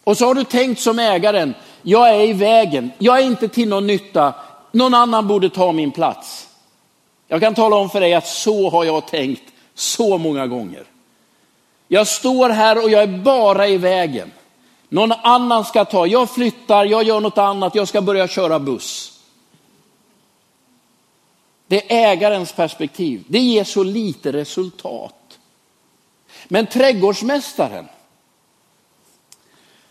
Och 0.04 0.16
så 0.16 0.26
har 0.26 0.34
du 0.34 0.44
tänkt 0.44 0.80
som 0.80 0.98
ägaren, 0.98 1.54
jag 1.82 2.10
är 2.10 2.20
i 2.20 2.32
vägen, 2.32 2.90
jag 2.98 3.20
är 3.20 3.24
inte 3.24 3.48
till 3.48 3.68
någon 3.68 3.86
nytta, 3.86 4.34
någon 4.72 4.94
annan 4.94 5.28
borde 5.28 5.50
ta 5.50 5.72
min 5.72 5.90
plats. 5.90 6.48
Jag 7.28 7.40
kan 7.40 7.54
tala 7.54 7.76
om 7.76 7.90
för 7.90 8.00
dig 8.00 8.14
att 8.14 8.26
så 8.26 8.70
har 8.70 8.84
jag 8.84 9.06
tänkt 9.06 9.42
så 9.74 10.18
många 10.18 10.46
gånger. 10.46 10.84
Jag 11.88 12.06
står 12.06 12.48
här 12.48 12.84
och 12.84 12.90
jag 12.90 13.02
är 13.02 13.18
bara 13.22 13.68
i 13.68 13.76
vägen. 13.76 14.32
Någon 14.88 15.12
annan 15.12 15.64
ska 15.64 15.84
ta, 15.84 16.06
jag 16.06 16.30
flyttar, 16.30 16.84
jag 16.84 17.02
gör 17.02 17.20
något 17.20 17.38
annat, 17.38 17.74
jag 17.74 17.88
ska 17.88 18.02
börja 18.02 18.28
köra 18.28 18.58
buss. 18.58 19.20
Det 21.66 21.92
är 21.92 22.12
ägarens 22.12 22.52
perspektiv. 22.52 23.24
Det 23.28 23.38
ger 23.38 23.64
så 23.64 23.82
lite 23.82 24.32
resultat. 24.32 25.23
Men 26.48 26.66
trädgårdsmästaren, 26.66 27.88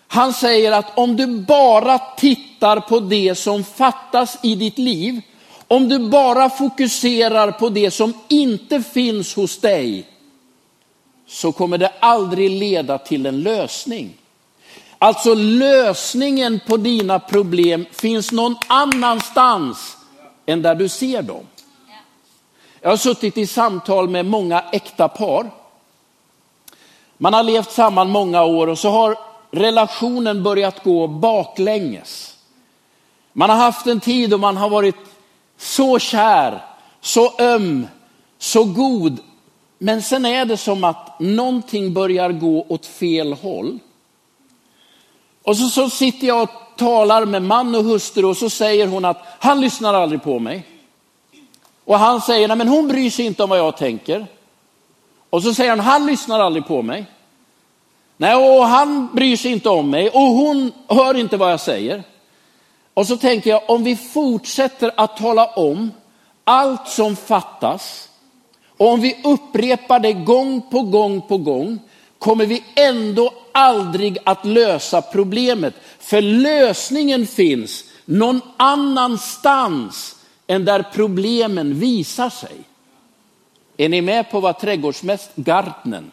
han 0.08 0.34
säger 0.34 0.72
att 0.72 0.98
om 0.98 1.16
du 1.16 1.28
bara 1.28 1.98
tittar 1.98 2.80
på 2.80 3.00
det 3.00 3.36
som 3.36 3.64
fattas 3.64 4.38
i 4.44 4.56
ditt 4.56 4.78
liv, 4.78 5.22
om 5.68 5.90
du 5.90 6.10
bara 6.10 6.50
fokuserar 6.50 7.52
på 7.52 7.70
det 7.70 7.92
som 7.92 8.14
inte 8.28 8.82
finns 8.82 9.36
hos 9.36 9.60
dig, 9.60 10.08
så 11.28 11.52
kommer 11.52 11.78
det 11.78 11.92
aldrig 12.00 12.52
leda 12.52 12.98
till 12.98 13.26
en 13.26 13.42
lösning. 13.42 14.14
Alltså 15.00 15.34
lösningen 15.34 16.60
på 16.68 16.78
dina 16.78 17.20
problem 17.20 17.86
finns 17.92 18.32
någon 18.32 18.56
annanstans 18.68 19.98
än 20.46 20.62
där 20.62 20.76
du 20.76 20.90
ser 20.90 21.22
dem. 21.22 21.48
Jag 22.82 22.90
har 22.90 22.98
suttit 22.98 23.38
i 23.38 23.48
samtal 23.48 24.10
med 24.10 24.26
många 24.26 24.64
äkta 24.72 25.08
par. 25.08 25.52
Man 27.18 27.34
har 27.34 27.44
levt 27.44 27.72
samman 27.72 28.10
många 28.10 28.44
år 28.44 28.68
och 28.68 28.80
så 28.80 28.90
har 28.90 29.18
relationen 29.52 30.44
börjat 30.44 30.84
gå 30.84 31.08
baklänges. 31.08 32.38
Man 33.34 33.50
har 33.50 33.58
haft 33.58 33.88
en 33.88 34.00
tid 34.00 34.30
då 34.30 34.38
man 34.38 34.58
har 34.58 34.70
varit 34.70 34.96
så 35.58 36.00
kär, 36.00 36.62
så 37.02 37.32
öm, 37.40 37.88
så 38.38 38.64
god. 38.64 39.20
Men 39.78 40.02
sen 40.02 40.26
är 40.26 40.46
det 40.46 40.58
som 40.58 40.84
att 40.84 41.20
någonting 41.20 41.94
börjar 41.94 42.30
gå 42.30 42.66
åt 42.68 42.86
fel 42.86 43.34
håll. 43.34 43.80
Och 45.44 45.58
så, 45.58 45.70
så 45.70 45.90
sitter 45.90 46.28
jag 46.28 46.44
och 46.44 46.50
talar 46.78 47.26
med 47.26 47.42
man 47.42 47.76
och 47.76 47.84
hustru 47.84 48.26
och 48.26 48.38
så 48.38 48.50
säger 48.50 48.88
hon 48.88 49.06
att 49.06 49.18
han 49.40 49.62
lyssnar 49.62 49.94
aldrig 49.94 50.24
på 50.24 50.40
mig. 50.40 50.66
Och 51.86 52.00
han 52.00 52.22
säger, 52.22 52.48
nej 52.48 52.58
men 52.58 52.68
hon 52.68 52.88
bryr 52.88 53.10
sig 53.10 53.26
inte 53.26 53.44
om 53.44 53.50
vad 53.50 53.60
jag 53.60 53.78
tänker. 53.78 54.28
Och 55.34 55.44
så 55.44 55.54
säger 55.54 55.70
han, 55.70 55.80
han 55.80 56.06
lyssnar 56.06 56.40
aldrig 56.40 56.66
på 56.68 56.82
mig. 56.82 57.06
Nej, 58.18 58.36
och 58.36 58.66
han 58.66 59.10
bryr 59.14 59.38
sig 59.38 59.52
inte 59.52 59.70
om 59.70 59.90
mig 59.90 60.10
och 60.10 60.22
hon 60.22 60.72
hör 60.88 61.18
inte 61.18 61.38
vad 61.38 61.52
jag 61.52 61.60
säger. 61.60 62.04
Och 62.94 63.08
så 63.08 63.18
tänker 63.18 63.50
jag, 63.50 63.70
om 63.70 63.84
vi 63.84 63.96
fortsätter 63.96 64.92
att 64.98 65.18
tala 65.18 65.46
om 65.46 65.92
allt 66.44 66.88
som 66.88 67.16
fattas 67.16 68.10
och 68.78 68.88
om 68.88 69.02
vi 69.02 69.22
upprepar 69.24 70.00
det 70.00 70.14
gång 70.14 70.62
på 70.62 70.82
gång 70.82 71.22
på 71.22 71.38
gång 71.38 71.80
kommer 72.20 72.46
vi 72.46 72.64
ändå 72.76 73.34
aldrig 73.52 74.18
att 74.24 74.46
lösa 74.46 75.02
problemet. 75.02 75.74
För 76.00 76.22
lösningen 76.22 77.28
finns 77.28 77.84
någon 78.06 78.42
annanstans 78.58 80.16
än 80.48 80.66
där 80.66 80.86
problemen 80.94 81.80
visar 81.80 82.30
sig. 82.30 82.73
Är 83.78 83.90
ni 83.90 84.02
med 84.02 84.32
på 84.32 84.40
vad 84.40 84.60
trädgårdsmästaren 84.60 86.12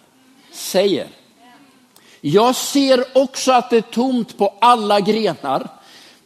säger? 0.52 1.06
Jag 2.20 2.56
ser 2.56 3.04
också 3.18 3.52
att 3.52 3.70
det 3.70 3.76
är 3.76 3.80
tomt 3.80 4.38
på 4.38 4.54
alla 4.60 5.00
grenar. 5.00 5.68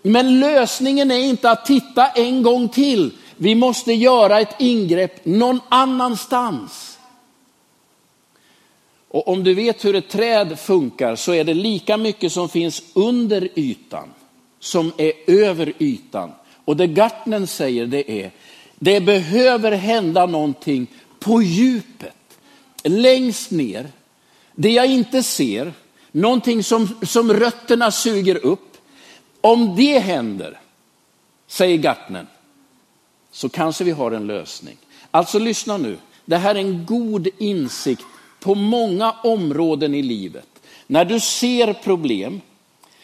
Men 0.02 0.40
lösningen 0.40 1.10
är 1.10 1.18
inte 1.18 1.50
att 1.50 1.66
titta 1.66 2.06
en 2.06 2.42
gång 2.42 2.68
till. 2.68 3.12
Vi 3.36 3.54
måste 3.54 3.92
göra 3.92 4.40
ett 4.40 4.54
ingrepp 4.58 5.24
någon 5.24 5.60
annanstans. 5.68 6.98
Och 9.08 9.28
om 9.28 9.44
du 9.44 9.54
vet 9.54 9.84
hur 9.84 9.94
ett 9.94 10.08
träd 10.08 10.58
funkar 10.58 11.16
så 11.16 11.32
är 11.32 11.44
det 11.44 11.54
lika 11.54 11.96
mycket 11.96 12.32
som 12.32 12.48
finns 12.48 12.82
under 12.94 13.48
ytan 13.54 14.08
som 14.64 14.92
är 14.96 15.12
över 15.26 15.72
ytan. 15.78 16.32
Och 16.64 16.76
det 16.76 16.86
Gartnen 16.86 17.46
säger 17.46 17.86
det 17.86 18.10
är, 18.10 18.30
det 18.78 19.00
behöver 19.00 19.72
hända 19.72 20.26
någonting 20.26 20.86
på 21.24 21.42
djupet, 21.42 22.38
längst 22.82 23.50
ner. 23.50 23.88
Det 24.54 24.70
jag 24.70 24.86
inte 24.86 25.22
ser, 25.22 25.72
någonting 26.12 26.62
som, 26.62 26.88
som 27.02 27.32
rötterna 27.32 27.90
suger 27.90 28.46
upp. 28.46 28.76
Om 29.40 29.76
det 29.76 29.98
händer, 29.98 30.60
säger 31.46 31.78
Gartnen, 31.78 32.26
så 33.32 33.48
kanske 33.48 33.84
vi 33.84 33.90
har 33.90 34.12
en 34.12 34.26
lösning. 34.26 34.76
Alltså 35.10 35.38
lyssna 35.38 35.76
nu, 35.76 35.98
det 36.24 36.36
här 36.36 36.54
är 36.54 36.58
en 36.58 36.86
god 36.86 37.28
insikt 37.38 38.04
på 38.40 38.54
många 38.54 39.12
områden 39.12 39.94
i 39.94 40.02
livet. 40.02 40.48
När 40.86 41.04
du 41.04 41.20
ser 41.20 41.72
problem 41.72 42.40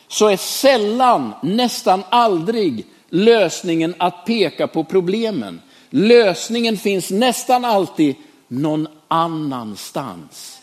så 0.09 0.29
är 0.29 0.37
sällan, 0.37 1.33
nästan 1.43 2.03
aldrig 2.09 2.87
lösningen 3.09 3.95
att 3.99 4.27
peka 4.27 4.67
på 4.67 4.85
problemen. 4.85 5.61
Lösningen 5.90 6.76
finns 6.76 7.11
nästan 7.11 7.64
alltid 7.64 8.16
någon 8.49 8.88
annanstans. 9.09 10.61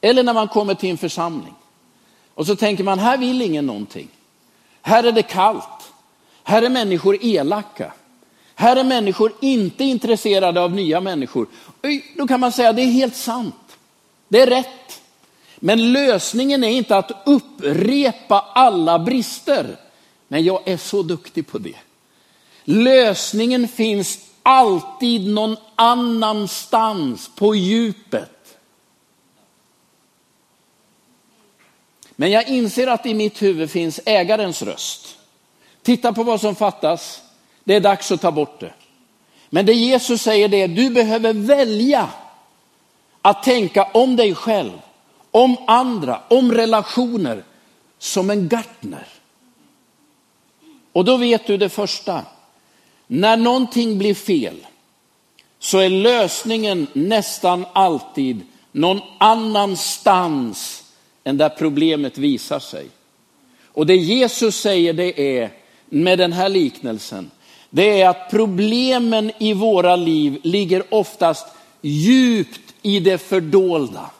Eller 0.00 0.22
när 0.22 0.34
man 0.34 0.48
kommer 0.48 0.74
till 0.74 0.90
en 0.90 0.98
församling 0.98 1.54
och 2.34 2.46
så 2.46 2.56
tänker 2.56 2.84
man, 2.84 2.98
här 2.98 3.18
vill 3.18 3.42
ingen 3.42 3.66
någonting. 3.66 4.08
Här 4.82 5.04
är 5.04 5.12
det 5.12 5.22
kallt. 5.22 5.92
Här 6.42 6.62
är 6.62 6.68
människor 6.68 7.18
elaka. 7.20 7.92
Här 8.54 8.76
är 8.76 8.84
människor 8.84 9.32
inte 9.40 9.84
intresserade 9.84 10.60
av 10.60 10.72
nya 10.72 11.00
människor. 11.00 11.46
Då 12.16 12.26
kan 12.26 12.40
man 12.40 12.52
säga, 12.52 12.72
det 12.72 12.82
är 12.82 12.90
helt 12.90 13.16
sant. 13.16 13.78
Det 14.28 14.40
är 14.40 14.46
rätt. 14.46 15.02
Men 15.56 15.92
lösningen 15.92 16.64
är 16.64 16.68
inte 16.68 16.96
att 16.96 17.10
upprepa 17.26 18.40
alla 18.54 18.98
brister. 18.98 19.76
Men 20.28 20.44
jag 20.44 20.68
är 20.68 20.76
så 20.76 21.02
duktig 21.02 21.46
på 21.46 21.58
det. 21.58 21.76
Lösningen 22.68 23.68
finns 23.68 24.18
alltid 24.42 25.26
någon 25.26 25.56
annanstans 25.76 27.30
på 27.36 27.54
djupet. 27.54 28.58
Men 32.16 32.30
jag 32.30 32.48
inser 32.48 32.86
att 32.86 33.06
i 33.06 33.14
mitt 33.14 33.42
huvud 33.42 33.70
finns 33.70 34.00
ägarens 34.06 34.62
röst. 34.62 35.16
Titta 35.82 36.12
på 36.12 36.22
vad 36.22 36.40
som 36.40 36.54
fattas. 36.54 37.22
Det 37.64 37.74
är 37.74 37.80
dags 37.80 38.12
att 38.12 38.20
ta 38.20 38.30
bort 38.32 38.60
det. 38.60 38.72
Men 39.50 39.66
det 39.66 39.72
Jesus 39.72 40.22
säger 40.22 40.48
det 40.48 40.62
är, 40.62 40.68
du 40.68 40.90
behöver 40.90 41.32
välja 41.32 42.08
att 43.22 43.42
tänka 43.42 43.84
om 43.84 44.16
dig 44.16 44.34
själv, 44.34 44.80
om 45.30 45.56
andra, 45.66 46.22
om 46.28 46.52
relationer 46.52 47.44
som 47.98 48.30
en 48.30 48.48
gartner. 48.48 49.06
Och 50.92 51.04
då 51.04 51.16
vet 51.16 51.46
du 51.46 51.56
det 51.56 51.68
första. 51.68 52.22
När 53.06 53.36
någonting 53.36 53.98
blir 53.98 54.14
fel 54.14 54.56
så 55.58 55.78
är 55.78 55.88
lösningen 55.88 56.86
nästan 56.92 57.66
alltid 57.72 58.40
någon 58.72 59.00
annanstans 59.18 60.82
än 61.24 61.36
där 61.36 61.48
problemet 61.48 62.18
visar 62.18 62.58
sig. 62.58 62.86
Och 63.64 63.86
det 63.86 63.96
Jesus 63.96 64.56
säger 64.56 64.92
det 64.92 65.38
är, 65.38 65.50
med 65.88 66.18
den 66.18 66.32
här 66.32 66.48
liknelsen, 66.48 67.30
det 67.70 68.00
är 68.00 68.08
att 68.08 68.30
problemen 68.30 69.32
i 69.38 69.52
våra 69.52 69.96
liv 69.96 70.38
ligger 70.42 70.94
oftast 70.94 71.46
djupt 71.80 72.74
i 72.82 73.00
det 73.00 73.18
fördolda. 73.18 74.10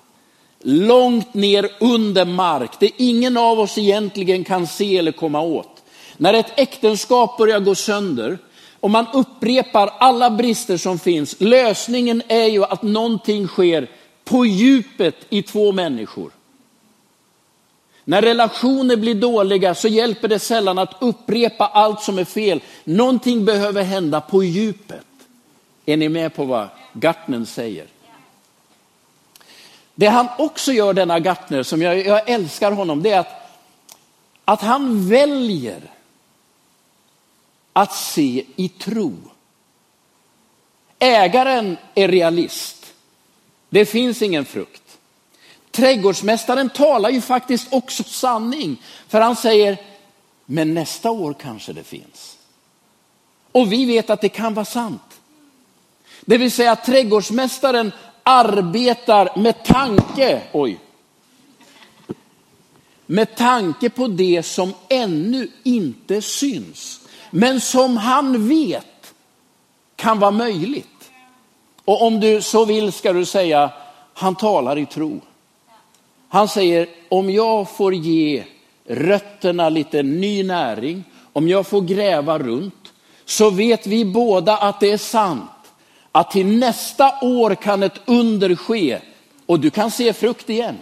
Långt 0.61 1.35
ner 1.35 1.71
under 1.81 2.25
mark, 2.25 2.71
det 2.81 2.91
ingen 2.97 3.37
av 3.37 3.61
oss 3.61 3.79
egentligen 3.79 4.45
kan 4.45 4.67
se 4.67 4.99
eller 4.99 5.13
komma 5.13 5.41
åt. 5.41 5.83
När 6.17 6.35
ett 6.35 6.53
äktenskap 6.57 7.39
börjar 7.39 7.61
gå 7.61 7.75
sönder 7.75 8.39
och 8.81 8.91
man 8.91 9.07
upprepar 9.13 9.91
alla 9.99 10.31
brister 10.31 10.77
som 10.77 10.99
finns, 10.99 11.37
lösningen 11.39 12.23
är 12.29 12.47
ju 12.47 12.65
att 12.65 12.83
någonting 12.83 13.49
sker 13.49 13.91
på 14.25 14.47
djupet 14.47 15.17
i 15.29 15.43
två 15.43 15.73
människor. 15.73 16.31
När 18.05 18.23
relationer 18.23 18.97
blir 18.97 19.15
dåliga 19.15 19.75
så 19.75 19.89
hjälper 19.89 20.29
det 20.29 20.39
sällan 20.39 20.79
att 20.79 20.95
upprepa 20.99 21.67
allt 21.67 22.03
som 22.03 22.19
är 22.19 22.25
fel. 22.25 22.61
Någonting 22.85 23.45
behöver 23.45 23.83
hända 23.83 24.21
på 24.21 24.45
djupet. 24.45 25.07
Är 25.87 25.97
ni 25.97 26.09
med 26.09 26.35
på 26.35 26.45
vad 26.45 26.69
Gartner 26.93 27.45
säger? 27.45 27.87
Det 29.95 30.07
han 30.07 30.29
också 30.39 30.73
gör, 30.73 30.93
denna 30.93 31.19
Gartner, 31.19 31.63
som 31.63 31.83
jag, 31.83 32.07
jag 32.07 32.31
älskar 32.31 32.73
honom, 32.73 33.03
det 33.03 33.11
är 33.11 33.21
att, 33.21 33.51
att 34.45 34.63
han 34.63 35.09
väljer 35.09 35.81
att 37.77 37.95
se 37.95 38.45
i 38.57 38.69
tro. 38.69 39.17
Ägaren 40.99 41.77
är 41.95 42.09
realist. 42.09 42.95
Det 43.71 43.87
finns 43.87 44.23
ingen 44.23 44.45
frukt. 44.45 44.99
Trädgårdsmästaren 45.71 46.71
talar 46.71 47.11
ju 47.11 47.21
faktiskt 47.21 47.67
också 47.71 48.03
sanning. 48.05 48.83
För 49.09 49.21
han 49.21 49.37
säger, 49.37 49.79
men 50.47 50.75
nästa 50.75 51.11
år 51.11 51.35
kanske 51.35 51.73
det 51.73 51.85
finns. 51.85 52.39
Och 53.53 53.73
vi 53.73 53.85
vet 53.85 54.11
att 54.11 54.21
det 54.21 54.29
kan 54.29 54.55
vara 54.55 54.65
sant. 54.65 55.21
Det 56.21 56.39
vill 56.39 56.53
säga 56.53 56.73
att 56.73 56.85
trädgårdsmästaren 56.85 57.93
arbetar 58.23 59.39
med 59.39 59.65
tanke, 59.65 60.43
oj, 60.53 60.79
med 63.07 63.37
tanke 63.37 63.91
på 63.91 64.09
det 64.09 64.43
som 64.43 64.75
ännu 64.89 65.49
inte 65.63 66.23
syns, 66.23 67.01
men 67.31 67.61
som 67.61 67.97
han 67.97 68.49
vet 68.49 69.15
kan 69.97 70.19
vara 70.19 70.31
möjligt. 70.31 71.11
Och 71.85 72.03
om 72.03 72.21
du 72.21 72.43
så 72.43 72.65
vill 72.65 72.93
ska 72.93 73.13
du 73.13 73.25
säga, 73.25 73.71
han 74.15 74.35
talar 74.35 74.79
i 74.79 74.87
tro. 74.87 75.21
Han 76.29 76.49
säger, 76.49 76.89
om 77.09 77.31
jag 77.31 77.71
får 77.71 77.95
ge 77.95 78.45
rötterna 78.85 79.69
lite 79.69 80.03
ny 80.03 80.43
näring, 80.43 81.05
om 81.33 81.49
jag 81.49 81.67
får 81.67 81.81
gräva 81.81 82.39
runt, 82.39 82.93
så 83.25 83.51
vet 83.51 83.87
vi 83.87 84.05
båda 84.05 84.57
att 84.57 84.81
det 84.81 84.91
är 84.91 84.99
sant. 84.99 85.51
Att 86.13 86.31
till 86.31 86.47
nästa 86.59 87.19
år 87.23 87.55
kan 87.55 87.83
ett 87.83 88.01
under 88.05 88.55
ske 88.55 88.99
och 89.47 89.61
du 89.61 89.71
kan 89.71 89.91
se 89.91 90.13
frukt 90.13 90.51
igen. 90.51 90.77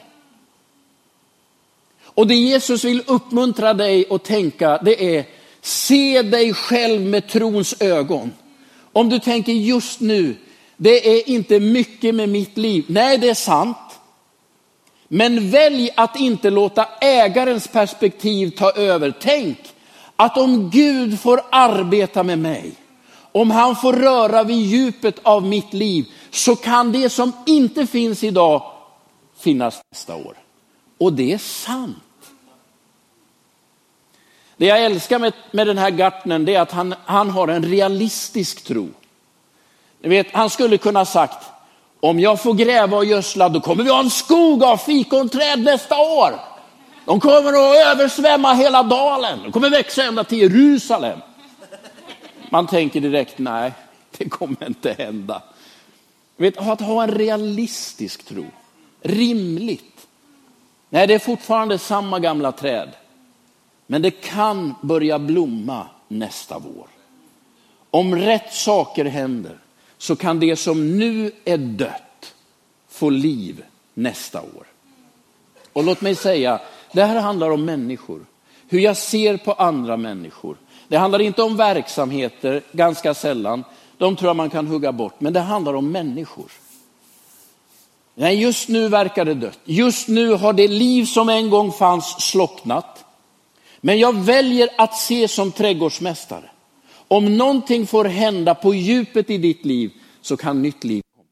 Och 2.04 2.26
det 2.26 2.34
Jesus 2.34 2.84
vill 2.84 3.02
uppmuntra 3.06 3.74
dig 3.74 4.06
att 4.10 4.24
tänka, 4.24 4.78
det 4.78 5.16
är 5.16 5.24
se 5.64 6.22
dig 6.22 6.54
själv 6.54 7.00
med 7.00 7.28
trons 7.28 7.74
ögon. 7.80 8.32
Om 8.92 9.08
du 9.08 9.18
tänker 9.18 9.52
just 9.52 10.00
nu, 10.00 10.36
det 10.76 11.18
är 11.18 11.28
inte 11.28 11.60
mycket 11.60 12.14
med 12.14 12.28
mitt 12.28 12.58
liv. 12.58 12.84
Nej, 12.88 13.18
det 13.18 13.28
är 13.28 13.34
sant. 13.34 13.76
Men 15.08 15.50
välj 15.50 15.90
att 15.96 16.20
inte 16.20 16.50
låta 16.50 16.88
ägarens 17.00 17.68
perspektiv 17.68 18.50
ta 18.50 18.70
över. 18.70 19.14
Tänk 19.20 19.58
att 20.16 20.38
om 20.38 20.70
Gud 20.70 21.20
får 21.20 21.40
arbeta 21.50 22.22
med 22.22 22.38
mig, 22.38 22.72
om 23.32 23.50
han 23.50 23.76
får 23.76 23.92
röra 23.92 24.42
vid 24.42 24.66
djupet 24.66 25.18
av 25.22 25.42
mitt 25.42 25.74
liv, 25.74 26.04
så 26.30 26.56
kan 26.56 26.92
det 26.92 27.10
som 27.10 27.32
inte 27.46 27.86
finns 27.86 28.24
idag 28.24 28.62
finnas 29.38 29.80
nästa 29.92 30.16
år. 30.16 30.36
Och 30.98 31.12
det 31.12 31.32
är 31.32 31.38
sant. 31.38 32.03
Det 34.56 34.66
jag 34.66 34.84
älskar 34.84 35.18
med, 35.18 35.32
med 35.50 35.66
den 35.66 35.78
här 35.78 35.90
Gartnern 35.90 36.48
är 36.48 36.60
att 36.60 36.72
han, 36.72 36.94
han 37.04 37.30
har 37.30 37.48
en 37.48 37.64
realistisk 37.64 38.64
tro. 38.64 38.88
Ni 40.02 40.08
vet, 40.08 40.26
han 40.32 40.50
skulle 40.50 40.78
kunna 40.78 41.04
sagt, 41.04 41.46
om 42.00 42.20
jag 42.20 42.42
får 42.42 42.54
gräva 42.54 42.96
och 42.96 43.04
gödsla 43.04 43.48
då 43.48 43.60
kommer 43.60 43.84
vi 43.84 43.90
ha 43.90 44.00
en 44.00 44.10
skog 44.10 44.64
av 44.64 44.76
fikonträd 44.76 45.58
nästa 45.58 45.98
år. 45.98 46.40
De 47.04 47.20
kommer 47.20 47.48
att 47.48 47.86
översvämma 47.86 48.54
hela 48.54 48.82
dalen. 48.82 49.38
De 49.42 49.52
kommer 49.52 49.70
växa 49.70 50.02
ända 50.02 50.24
till 50.24 50.38
Jerusalem. 50.38 51.18
Man 52.50 52.66
tänker 52.66 53.00
direkt, 53.00 53.38
nej, 53.38 53.72
det 54.18 54.28
kommer 54.28 54.66
inte 54.66 54.92
hända. 54.98 55.42
Vet, 56.36 56.58
att 56.58 56.80
ha 56.80 57.02
en 57.02 57.10
realistisk 57.10 58.24
tro, 58.24 58.46
rimligt. 59.02 60.06
Nej, 60.88 61.06
det 61.06 61.14
är 61.14 61.18
fortfarande 61.18 61.78
samma 61.78 62.18
gamla 62.18 62.52
träd. 62.52 62.88
Men 63.86 64.02
det 64.02 64.10
kan 64.10 64.74
börja 64.80 65.18
blomma 65.18 65.86
nästa 66.08 66.58
vår. 66.58 66.86
Om 67.90 68.16
rätt 68.16 68.54
saker 68.54 69.04
händer 69.04 69.58
så 69.98 70.16
kan 70.16 70.40
det 70.40 70.56
som 70.56 70.98
nu 70.98 71.32
är 71.44 71.58
dött 71.58 72.34
få 72.88 73.10
liv 73.10 73.64
nästa 73.94 74.40
år. 74.40 74.66
Och 75.72 75.84
låt 75.84 76.00
mig 76.00 76.14
säga, 76.14 76.60
det 76.92 77.04
här 77.04 77.20
handlar 77.20 77.50
om 77.50 77.64
människor. 77.64 78.26
Hur 78.68 78.80
jag 78.80 78.96
ser 78.96 79.36
på 79.36 79.52
andra 79.52 79.96
människor. 79.96 80.56
Det 80.88 80.96
handlar 80.96 81.20
inte 81.20 81.42
om 81.42 81.56
verksamheter, 81.56 82.62
ganska 82.72 83.14
sällan. 83.14 83.64
De 83.98 84.16
tror 84.16 84.28
jag 84.28 84.36
man 84.36 84.50
kan 84.50 84.66
hugga 84.66 84.92
bort. 84.92 85.20
Men 85.20 85.32
det 85.32 85.40
handlar 85.40 85.74
om 85.74 85.92
människor. 85.92 86.52
Nej, 88.14 88.42
just 88.42 88.68
nu 88.68 88.88
verkar 88.88 89.24
det 89.24 89.34
dött. 89.34 89.58
Just 89.64 90.08
nu 90.08 90.30
har 90.30 90.52
det 90.52 90.68
liv 90.68 91.04
som 91.04 91.28
en 91.28 91.50
gång 91.50 91.72
fanns 91.72 92.30
slocknat. 92.30 93.03
Men 93.86 93.98
jag 93.98 94.12
väljer 94.12 94.68
att 94.76 94.96
se 94.96 95.28
som 95.28 95.52
trädgårdsmästare. 95.52 96.50
Om 97.08 97.36
någonting 97.36 97.86
får 97.86 98.04
hända 98.04 98.54
på 98.54 98.74
djupet 98.74 99.30
i 99.30 99.38
ditt 99.38 99.64
liv 99.64 99.90
så 100.20 100.36
kan 100.36 100.62
nytt 100.62 100.84
liv 100.84 101.02
komma. 101.16 101.28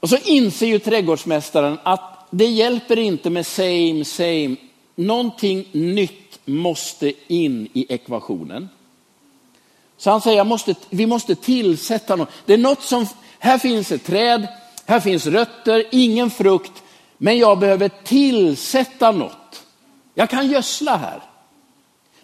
Och 0.00 0.08
så 0.08 0.16
inser 0.16 0.66
ju 0.66 0.78
trädgårdsmästaren 0.78 1.78
att 1.82 2.26
det 2.30 2.46
hjälper 2.46 2.98
inte 2.98 3.30
med 3.30 3.46
same, 3.46 4.04
same. 4.04 4.56
Någonting 4.94 5.68
nytt 5.72 6.40
måste 6.44 7.12
in 7.26 7.68
i 7.72 7.94
ekvationen. 7.94 8.68
Så 9.96 10.10
han 10.10 10.20
säger, 10.20 10.44
måste, 10.44 10.74
vi 10.90 11.06
måste 11.06 11.34
tillsätta 11.34 12.16
något. 12.16 12.30
Det 12.46 12.54
är 12.54 12.58
något 12.58 12.82
som, 12.82 13.06
här 13.38 13.58
finns 13.58 13.92
ett 13.92 14.04
träd, 14.04 14.48
här 14.86 15.00
finns 15.00 15.26
rötter, 15.26 15.84
ingen 15.90 16.30
frukt. 16.30 16.81
Men 17.24 17.38
jag 17.38 17.58
behöver 17.58 17.88
tillsätta 17.88 19.12
något. 19.12 19.62
Jag 20.14 20.30
kan 20.30 20.50
gödsla 20.50 20.96
här. 20.96 21.22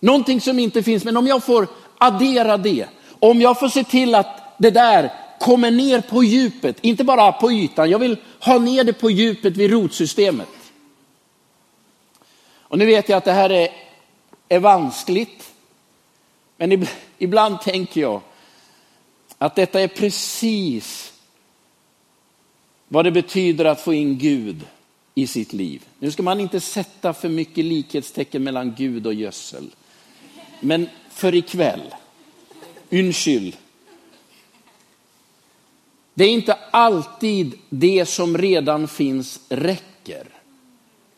Någonting 0.01 0.41
som 0.41 0.59
inte 0.59 0.83
finns, 0.83 1.05
men 1.05 1.17
om 1.17 1.27
jag 1.27 1.45
får 1.45 1.69
addera 1.99 2.57
det, 2.57 2.87
om 3.19 3.41
jag 3.41 3.59
får 3.59 3.69
se 3.69 3.85
till 3.85 4.15
att 4.15 4.55
det 4.59 4.71
där 4.71 5.13
kommer 5.41 5.71
ner 5.71 6.01
på 6.01 6.25
djupet, 6.25 6.77
inte 6.81 7.05
bara 7.05 7.33
på 7.33 7.53
ytan, 7.53 7.91
jag 7.91 7.99
vill 7.99 8.17
ha 8.41 8.59
ner 8.59 8.85
det 8.85 8.93
på 8.93 9.11
djupet 9.11 9.57
vid 9.57 9.71
rotsystemet. 9.71 10.49
Och 12.59 12.79
nu 12.79 12.87
vet 12.87 13.09
jag 13.09 13.17
att 13.17 13.25
det 13.25 13.33
här 13.33 13.51
är, 13.51 13.69
är 14.49 14.59
vanskligt, 14.59 15.53
men 16.57 16.87
ibland 17.19 17.61
tänker 17.61 18.01
jag 18.01 18.21
att 19.39 19.55
detta 19.55 19.81
är 19.81 19.89
precis 19.89 21.13
vad 22.89 23.05
det 23.05 23.11
betyder 23.11 23.65
att 23.65 23.81
få 23.81 23.95
in 23.95 24.19
Gud 24.19 24.67
i 25.19 25.27
sitt 25.27 25.53
liv. 25.53 25.85
Nu 25.99 26.11
ska 26.11 26.23
man 26.23 26.41
inte 26.41 26.61
sätta 26.61 27.13
för 27.13 27.29
mycket 27.29 27.65
likhetstecken 27.65 28.45
mellan 28.45 28.75
Gud 28.75 29.07
och 29.07 29.15
gödsel. 29.15 29.71
Men 30.61 30.89
för 31.11 31.35
ikväll, 31.35 31.95
undskyld. 32.91 33.57
Det 36.15 36.25
är 36.25 36.29
inte 36.29 36.53
alltid 36.71 37.59
det 37.69 38.07
som 38.07 38.39
redan 38.39 38.89
finns 38.89 39.41
räcker. 39.49 40.29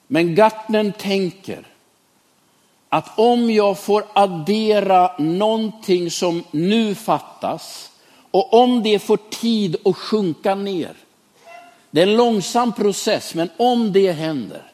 Men 0.07 0.35
Gartnern 0.35 0.93
tänker 0.93 1.67
att 2.89 3.19
om 3.19 3.51
jag 3.51 3.79
får 3.79 4.05
addera 4.13 5.19
någonting 5.19 6.11
som 6.11 6.45
nu 6.51 6.95
fattas 6.95 7.91
och 8.31 8.55
om 8.55 8.83
det 8.83 8.99
får 8.99 9.19
tid 9.31 9.77
att 9.85 9.97
sjunka 9.97 10.55
ner. 10.55 10.97
Det 11.91 12.03
är 12.03 12.07
en 12.07 12.17
långsam 12.17 12.73
process, 12.73 13.35
men 13.35 13.51
om 13.57 13.93
det 13.93 14.13
händer 14.13 14.73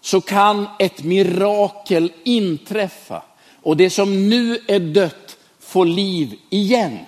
så 0.00 0.20
kan 0.20 0.68
ett 0.78 1.02
mirakel 1.02 2.12
inträffa 2.24 3.22
och 3.62 3.76
det 3.76 3.90
som 3.90 4.28
nu 4.28 4.58
är 4.68 4.80
dött 4.80 5.36
får 5.60 5.86
liv 5.86 6.38
igen. 6.50 6.98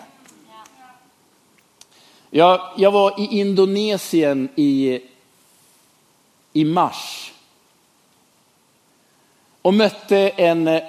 Jag, 2.30 2.60
jag 2.76 2.90
var 2.90 3.20
i 3.20 3.40
Indonesien 3.40 4.48
i, 4.56 5.00
i 6.52 6.64
mars 6.64 7.32
och 9.62 9.74
mötte 9.74 10.28
en, 10.28 10.80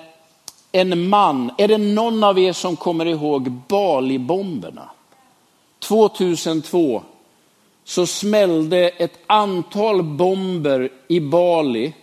en 0.72 1.10
man. 1.10 1.52
Är 1.58 1.68
det 1.68 1.78
någon 1.78 2.24
av 2.24 2.39
er 2.39 2.54
som 2.54 2.76
kommer 2.76 3.06
ihåg 3.06 3.52
Bali-bomberna? 3.52 4.89
2002 5.80 7.04
så 7.84 8.06
smällde 8.06 8.89
ett 8.89 9.20
antal 9.28 10.04
bomber 10.04 10.89
i 11.08 11.20
Bali 11.20 11.94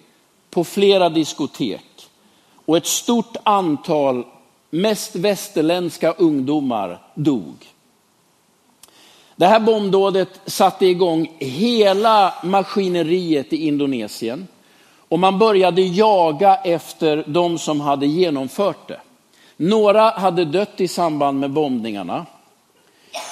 på 0.51 0.65
flera 0.65 1.09
diskotek. 1.09 2.09
Och 2.67 2.77
ett 2.77 2.87
stort 2.87 3.37
antal, 3.43 4.25
mest 4.71 5.17
västerländska 5.17 6.13
ungdomar 6.13 7.03
dog. 7.15 7.55
Det 9.37 9.47
här 9.47 9.61
bombdådet 9.61 10.41
satte 10.47 10.87
igång 10.87 11.33
hela 11.39 12.35
maskineriet 12.43 13.53
i 13.53 13.67
Indonesien. 13.67 14.49
Och 15.09 15.19
man 15.19 15.39
började 15.39 15.83
jaga 15.83 16.57
efter 16.57 17.25
de 17.27 17.59
som 17.59 17.81
hade 17.81 18.07
genomfört 18.07 18.89
det. 18.89 19.01
Några 19.57 20.11
hade 20.11 20.45
dött 20.45 20.81
i 20.81 20.89
samband 20.89 21.41
med 21.41 21.51
bombningarna. 21.51 22.27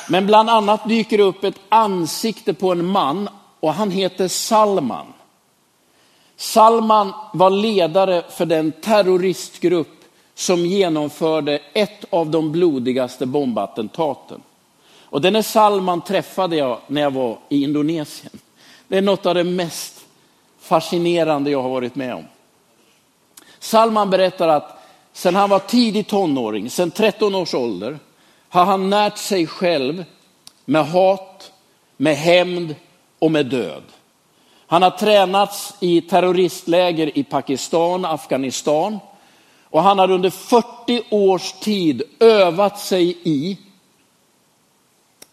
Men 0.08 0.26
bland 0.26 0.50
annat 0.50 0.88
dyker 0.88 1.18
det 1.18 1.24
upp 1.24 1.44
ett 1.44 1.60
ansikte 1.68 2.54
på 2.54 2.72
en 2.72 2.86
man 2.86 3.28
och 3.60 3.74
han 3.74 3.90
heter 3.90 4.28
Salman. 4.28 5.06
Salman 6.36 7.12
var 7.32 7.50
ledare 7.50 8.22
för 8.30 8.46
den 8.46 8.72
terroristgrupp 8.72 10.04
som 10.34 10.66
genomförde 10.66 11.58
ett 11.72 12.04
av 12.10 12.30
de 12.30 12.52
blodigaste 12.52 13.26
bombattentaten. 13.26 14.42
Och 15.04 15.20
denne 15.20 15.42
Salman 15.42 16.00
träffade 16.00 16.56
jag 16.56 16.78
när 16.86 17.00
jag 17.00 17.10
var 17.10 17.38
i 17.48 17.62
Indonesien. 17.62 18.32
Det 18.88 18.98
är 18.98 19.02
något 19.02 19.26
av 19.26 19.34
det 19.34 19.44
mest 19.44 20.04
fascinerande 20.60 21.50
jag 21.50 21.62
har 21.62 21.70
varit 21.70 21.94
med 21.94 22.14
om. 22.14 22.24
Salman 23.58 24.10
berättar 24.10 24.48
att 24.48 24.84
sedan 25.12 25.34
han 25.34 25.50
var 25.50 25.58
tidig 25.58 26.06
tonåring, 26.06 26.70
sedan 26.70 26.90
13 26.90 27.34
års 27.34 27.54
ålder, 27.54 27.98
har 28.54 28.64
han 28.64 28.90
närt 28.90 29.18
sig 29.18 29.46
själv 29.46 30.04
med 30.64 30.86
hat, 30.86 31.52
med 31.96 32.16
hämnd 32.16 32.74
och 33.18 33.32
med 33.32 33.46
död. 33.46 33.82
Han 34.66 34.82
har 34.82 34.90
tränats 34.90 35.74
i 35.80 36.00
terroristläger 36.00 37.18
i 37.18 37.24
Pakistan, 37.24 38.04
Afghanistan 38.04 38.98
och 39.62 39.82
han 39.82 39.98
har 39.98 40.10
under 40.10 40.30
40 40.30 41.02
års 41.10 41.52
tid 41.52 42.02
övat 42.20 42.80
sig 42.80 43.18
i 43.22 43.58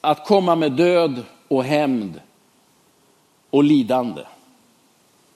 att 0.02 0.28
komma 0.28 0.56
med 0.56 0.72
död 0.72 1.24
och 1.48 1.64
hämnd 1.64 2.22
och 3.50 3.64
lidande. 3.64 4.22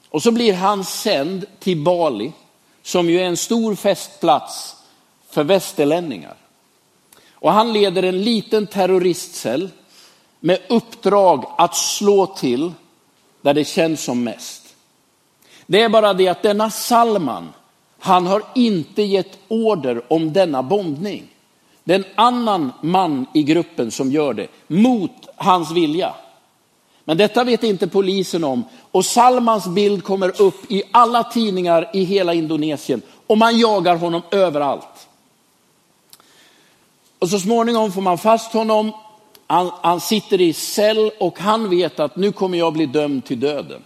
Och 0.10 0.24
så 0.24 0.32
blir 0.32 0.54
han 0.54 0.84
sänd 0.84 1.46
till 1.60 1.84
Bali, 1.84 2.32
som 2.84 3.10
ju 3.10 3.20
är 3.20 3.26
en 3.26 3.38
stor 3.38 3.76
festplats 3.76 4.76
för 5.30 5.44
västerlänningar. 5.44 6.36
Och 7.36 7.52
han 7.52 7.74
leder 7.74 8.04
en 8.04 8.22
liten 8.22 8.68
terroristcell 8.68 9.70
med 10.40 10.60
uppdrag 10.70 11.46
att 11.58 11.76
slå 11.76 12.26
till 12.26 12.72
där 13.42 13.54
det 13.54 13.66
känns 13.66 14.04
som 14.04 14.24
mest. 14.24 14.62
Det 15.68 15.82
är 15.82 15.90
bara 15.90 16.14
det 16.14 16.28
att 16.28 16.44
denna 16.44 16.70
Salman, 16.70 17.54
han 18.00 18.28
har 18.28 18.44
inte 18.56 19.02
gett 19.02 19.38
order 19.48 20.14
om 20.14 20.34
denna 20.34 20.64
bombning. 20.64 21.24
Det 21.84 21.94
är 21.94 22.00
en 22.00 22.06
annan 22.16 22.72
man 22.82 23.26
i 23.34 23.44
gruppen 23.44 23.92
som 23.92 24.12
gör 24.12 24.34
det, 24.34 24.48
mot 24.68 25.28
hans 25.36 25.72
vilja. 25.72 26.14
Men 27.06 27.18
detta 27.18 27.44
vet 27.44 27.64
inte 27.64 27.88
polisen 27.88 28.44
om 28.44 28.64
och 28.92 29.06
Salmans 29.06 29.68
bild 29.68 30.04
kommer 30.04 30.42
upp 30.42 30.72
i 30.72 30.84
alla 30.92 31.24
tidningar 31.24 31.90
i 31.94 32.04
hela 32.04 32.34
Indonesien 32.34 33.02
och 33.28 33.38
man 33.38 33.60
jagar 33.60 33.96
honom 33.96 34.22
överallt. 34.32 34.88
Och 37.26 37.32
så 37.32 37.40
småningom 37.40 37.92
får 37.92 38.02
man 38.02 38.18
fast 38.18 38.54
honom, 38.54 38.92
han, 39.48 39.72
han 39.82 40.02
sitter 40.02 40.42
i 40.42 40.54
cell 40.54 41.12
och 41.20 41.40
han 41.40 41.70
vet 41.70 42.00
att 42.00 42.16
nu 42.16 42.32
kommer 42.32 42.58
jag 42.58 42.74
bli 42.74 42.86
dömd 42.86 43.26
till 43.26 43.40
döden. 43.40 43.84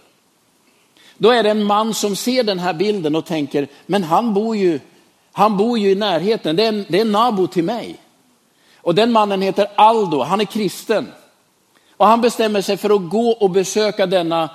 Då 1.18 1.30
är 1.30 1.42
det 1.42 1.50
en 1.50 1.64
man 1.64 1.94
som 1.94 2.16
ser 2.16 2.42
den 2.42 2.58
här 2.58 2.72
bilden 2.72 3.16
och 3.16 3.24
tänker, 3.24 3.68
men 3.86 4.04
han 4.04 4.34
bor 4.34 4.56
ju, 4.56 4.80
han 5.32 5.56
bor 5.56 5.78
ju 5.78 5.90
i 5.90 5.94
närheten, 5.94 6.56
det 6.56 6.64
är, 6.64 6.68
en, 6.68 6.86
det 6.88 6.96
är 6.96 7.00
en 7.00 7.12
nabo 7.12 7.46
till 7.46 7.64
mig. 7.64 7.96
Och 8.76 8.94
den 8.94 9.12
mannen 9.12 9.42
heter 9.42 9.66
Aldo, 9.76 10.22
han 10.22 10.40
är 10.40 10.44
kristen. 10.44 11.12
Och 11.96 12.06
han 12.06 12.20
bestämmer 12.20 12.62
sig 12.62 12.76
för 12.76 12.90
att 12.90 13.10
gå 13.10 13.30
och 13.30 13.50
besöka 13.50 14.06
denna 14.06 14.50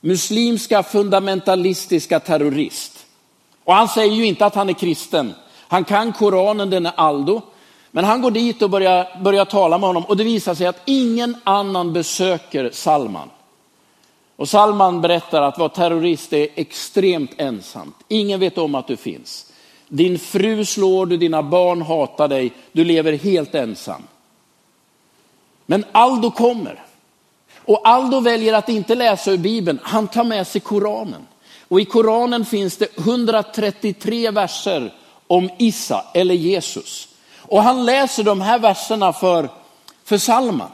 muslimska 0.00 0.82
fundamentalistiska 0.82 2.20
terrorist. 2.20 3.06
Och 3.64 3.74
han 3.74 3.88
säger 3.88 4.12
ju 4.12 4.26
inte 4.26 4.46
att 4.46 4.54
han 4.54 4.68
är 4.68 4.72
kristen. 4.72 5.34
Han 5.68 5.84
kan 5.84 6.12
Koranen, 6.12 6.70
den 6.70 6.86
är 6.86 6.92
Aldo. 6.96 7.42
Men 7.90 8.04
han 8.04 8.22
går 8.22 8.30
dit 8.30 8.62
och 8.62 8.70
börjar, 8.70 9.20
börjar 9.22 9.44
tala 9.44 9.78
med 9.78 9.88
honom 9.88 10.04
och 10.04 10.16
det 10.16 10.24
visar 10.24 10.54
sig 10.54 10.66
att 10.66 10.82
ingen 10.84 11.36
annan 11.44 11.92
besöker 11.92 12.70
Salman. 12.72 13.30
Och 14.36 14.48
Salman 14.48 15.00
berättar 15.00 15.42
att 15.42 15.58
vara 15.58 15.68
terrorist 15.68 16.32
är 16.32 16.48
extremt 16.54 17.30
ensamt. 17.36 17.96
Ingen 18.08 18.40
vet 18.40 18.58
om 18.58 18.74
att 18.74 18.86
du 18.86 18.96
finns. 18.96 19.52
Din 19.88 20.18
fru 20.18 20.64
slår 20.64 21.06
du, 21.06 21.16
dina 21.16 21.42
barn 21.42 21.82
hatar 21.82 22.28
dig, 22.28 22.52
du 22.72 22.84
lever 22.84 23.12
helt 23.12 23.54
ensam. 23.54 24.02
Men 25.66 25.84
Aldo 25.92 26.30
kommer. 26.30 26.84
Och 27.64 27.88
Aldo 27.88 28.20
väljer 28.20 28.54
att 28.54 28.68
inte 28.68 28.94
läsa 28.94 29.30
ur 29.30 29.38
Bibeln, 29.38 29.78
han 29.82 30.08
tar 30.08 30.24
med 30.24 30.46
sig 30.46 30.60
Koranen. 30.60 31.26
Och 31.68 31.80
i 31.80 31.84
Koranen 31.84 32.44
finns 32.44 32.76
det 32.76 32.98
133 32.98 34.30
verser 34.30 34.94
om 35.26 35.50
Isa 35.58 36.04
eller 36.14 36.34
Jesus. 36.34 37.08
Och 37.50 37.62
han 37.62 37.84
läser 37.84 38.22
de 38.24 38.40
här 38.40 38.58
verserna 38.58 39.12
för, 39.12 39.48
för 40.04 40.18
Salman 40.18 40.70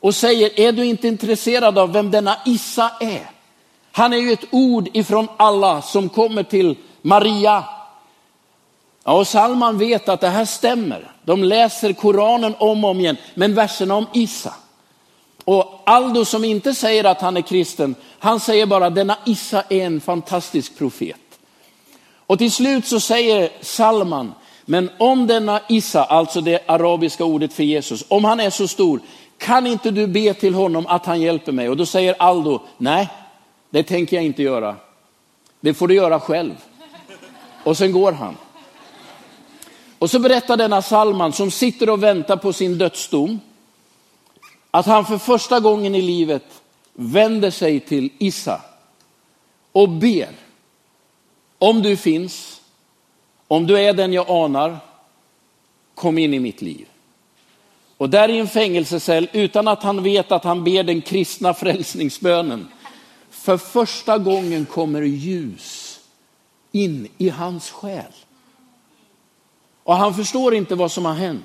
och 0.00 0.14
säger, 0.14 0.60
är 0.60 0.72
du 0.72 0.84
inte 0.84 1.08
intresserad 1.08 1.78
av 1.78 1.92
vem 1.92 2.10
denna 2.10 2.36
Issa 2.44 2.90
är? 3.00 3.30
Han 3.92 4.12
är 4.12 4.16
ju 4.16 4.32
ett 4.32 4.44
ord 4.50 4.88
ifrån 4.92 5.28
alla 5.36 5.82
som 5.82 6.08
kommer 6.08 6.42
till 6.42 6.76
Maria. 7.02 7.64
Ja, 9.04 9.12
och 9.12 9.28
Salman 9.28 9.78
vet 9.78 10.08
att 10.08 10.20
det 10.20 10.28
här 10.28 10.44
stämmer. 10.44 11.12
De 11.24 11.44
läser 11.44 11.92
Koranen 11.92 12.54
om 12.58 12.84
och 12.84 12.90
om 12.90 13.00
igen, 13.00 13.16
men 13.34 13.54
verserna 13.54 13.94
om 13.94 14.06
Issa. 14.12 14.54
Och 15.44 15.82
Aldo 15.86 16.24
som 16.24 16.44
inte 16.44 16.74
säger 16.74 17.04
att 17.04 17.20
han 17.20 17.36
är 17.36 17.42
kristen, 17.42 17.94
han 18.18 18.40
säger 18.40 18.66
bara 18.66 18.90
denna 18.90 19.16
Issa 19.26 19.62
är 19.68 19.86
en 19.86 20.00
fantastisk 20.00 20.78
profet. 20.78 21.20
Och 22.26 22.38
till 22.38 22.52
slut 22.52 22.86
så 22.86 23.00
säger 23.00 23.50
Salman, 23.60 24.34
men 24.64 24.90
om 24.98 25.26
denna 25.26 25.60
Isa, 25.68 26.04
alltså 26.04 26.40
det 26.40 26.68
arabiska 26.68 27.24
ordet 27.24 27.52
för 27.52 27.62
Jesus, 27.62 28.04
om 28.08 28.24
han 28.24 28.40
är 28.40 28.50
så 28.50 28.68
stor, 28.68 29.00
kan 29.38 29.66
inte 29.66 29.90
du 29.90 30.06
be 30.06 30.34
till 30.34 30.54
honom 30.54 30.86
att 30.86 31.06
han 31.06 31.20
hjälper 31.20 31.52
mig? 31.52 31.68
Och 31.68 31.76
då 31.76 31.86
säger 31.86 32.14
Aldo, 32.18 32.60
nej, 32.78 33.08
det 33.70 33.82
tänker 33.82 34.16
jag 34.16 34.24
inte 34.24 34.42
göra. 34.42 34.76
Det 35.60 35.74
får 35.74 35.88
du 35.88 35.94
göra 35.94 36.20
själv. 36.20 36.54
Och 37.64 37.76
sen 37.76 37.92
går 37.92 38.12
han. 38.12 38.36
Och 39.98 40.10
så 40.10 40.18
berättar 40.18 40.56
denna 40.56 40.82
Salman 40.82 41.32
som 41.32 41.50
sitter 41.50 41.90
och 41.90 42.02
väntar 42.02 42.36
på 42.36 42.52
sin 42.52 42.78
dödsdom 42.78 43.40
att 44.70 44.86
han 44.86 45.06
för 45.06 45.18
första 45.18 45.60
gången 45.60 45.94
i 45.94 46.02
livet 46.02 46.44
vänder 46.92 47.50
sig 47.50 47.80
till 47.80 48.10
Issa 48.18 48.60
och 49.72 49.88
ber. 49.88 50.28
Om 51.58 51.82
du 51.82 51.96
finns, 51.96 52.53
om 53.48 53.66
du 53.66 53.80
är 53.80 53.94
den 53.94 54.12
jag 54.12 54.30
anar, 54.30 54.78
kom 55.94 56.18
in 56.18 56.34
i 56.34 56.38
mitt 56.38 56.62
liv. 56.62 56.86
Och 57.96 58.10
där 58.10 58.28
i 58.28 58.38
en 58.38 58.48
fängelsecell, 58.48 59.28
utan 59.32 59.68
att 59.68 59.82
han 59.82 60.02
vet 60.02 60.32
att 60.32 60.44
han 60.44 60.64
ber 60.64 60.82
den 60.82 61.02
kristna 61.02 61.54
frälsningsbönen, 61.54 62.68
för 63.30 63.56
första 63.56 64.18
gången 64.18 64.66
kommer 64.66 65.02
ljus 65.02 66.00
in 66.72 67.08
i 67.18 67.28
hans 67.28 67.70
själ. 67.70 68.12
Och 69.82 69.94
han 69.94 70.14
förstår 70.14 70.54
inte 70.54 70.74
vad 70.74 70.92
som 70.92 71.04
har 71.04 71.14
hänt. 71.14 71.44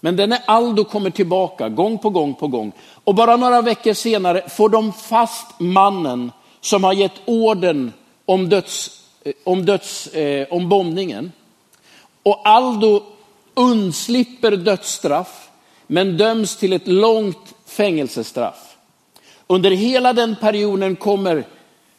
Men 0.00 0.16
denne 0.16 0.42
Aldo 0.46 0.84
kommer 0.84 1.10
tillbaka 1.10 1.68
gång 1.68 1.98
på 1.98 2.10
gång 2.10 2.34
på 2.34 2.48
gång. 2.48 2.72
Och 3.04 3.14
bara 3.14 3.36
några 3.36 3.62
veckor 3.62 3.92
senare 3.92 4.48
får 4.48 4.68
de 4.68 4.92
fast 4.92 5.60
mannen 5.60 6.32
som 6.60 6.84
har 6.84 6.92
gett 6.92 7.20
orden 7.24 7.92
om, 8.24 8.48
döds, 8.48 9.03
Eh, 9.24 9.32
om, 9.44 9.64
döds, 9.64 10.06
eh, 10.06 10.46
om 10.50 10.68
bombningen. 10.68 11.32
Och 12.22 12.48
Aldo 12.48 13.02
undslipper 13.54 14.56
dödsstraff 14.56 15.48
men 15.86 16.16
döms 16.16 16.56
till 16.56 16.72
ett 16.72 16.88
långt 16.88 17.54
fängelsestraff. 17.66 18.76
Under 19.46 19.70
hela 19.70 20.12
den 20.12 20.36
perioden 20.36 20.96
kommer, 20.96 21.44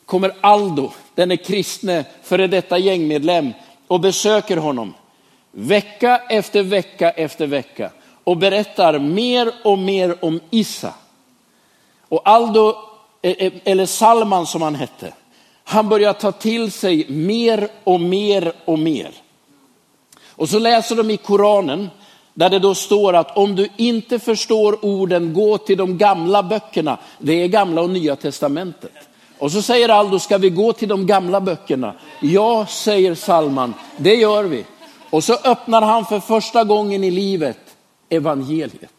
kommer 0.05 0.35
Aldo, 0.41 0.91
denne 1.15 1.37
kristne 1.37 2.05
före 2.23 2.47
detta 2.47 2.77
gängmedlem, 2.77 3.53
och 3.87 3.99
besöker 3.99 4.57
honom 4.57 4.93
vecka 5.51 6.21
efter 6.29 6.63
vecka 6.63 7.11
efter 7.11 7.47
vecka 7.47 7.91
och 8.23 8.37
berättar 8.37 8.99
mer 8.99 9.51
och 9.63 9.77
mer 9.77 10.25
om 10.25 10.39
Issa. 10.49 10.93
Och 12.09 12.21
Aldo, 12.29 12.75
eh, 13.21 13.31
eh, 13.31 13.53
eller 13.63 13.85
Salman 13.85 14.47
som 14.47 14.61
han 14.61 14.75
hette, 14.75 15.13
han 15.67 15.89
börjar 15.89 16.13
ta 16.13 16.31
till 16.31 16.71
sig 16.71 17.05
mer 17.09 17.67
och 17.83 18.01
mer 18.01 18.53
och 18.65 18.79
mer. 18.79 19.11
Och 20.27 20.49
så 20.49 20.59
läser 20.59 20.95
de 20.95 21.11
i 21.11 21.17
Koranen 21.17 21.89
där 22.33 22.49
det 22.49 22.59
då 22.59 22.75
står 22.75 23.13
att 23.13 23.37
om 23.37 23.55
du 23.55 23.69
inte 23.77 24.19
förstår 24.19 24.85
orden, 24.85 25.33
gå 25.33 25.57
till 25.57 25.77
de 25.77 25.97
gamla 25.97 26.43
böckerna. 26.43 26.97
Det 27.19 27.33
är 27.33 27.47
gamla 27.47 27.81
och 27.81 27.89
nya 27.89 28.15
testamentet. 28.15 28.91
Och 29.37 29.51
så 29.51 29.61
säger 29.61 29.89
Aldo, 29.89 30.19
ska 30.19 30.37
vi 30.37 30.49
gå 30.49 30.73
till 30.73 30.87
de 30.87 31.07
gamla 31.07 31.41
böckerna? 31.41 31.93
Ja, 32.21 32.65
säger 32.65 33.15
Salman, 33.15 33.73
det 33.97 34.15
gör 34.15 34.43
vi. 34.43 34.65
Och 35.09 35.23
så 35.23 35.33
öppnar 35.33 35.81
han 35.81 36.05
för 36.05 36.19
första 36.19 36.63
gången 36.63 37.03
i 37.03 37.11
livet 37.11 37.59
evangeliet. 38.09 38.91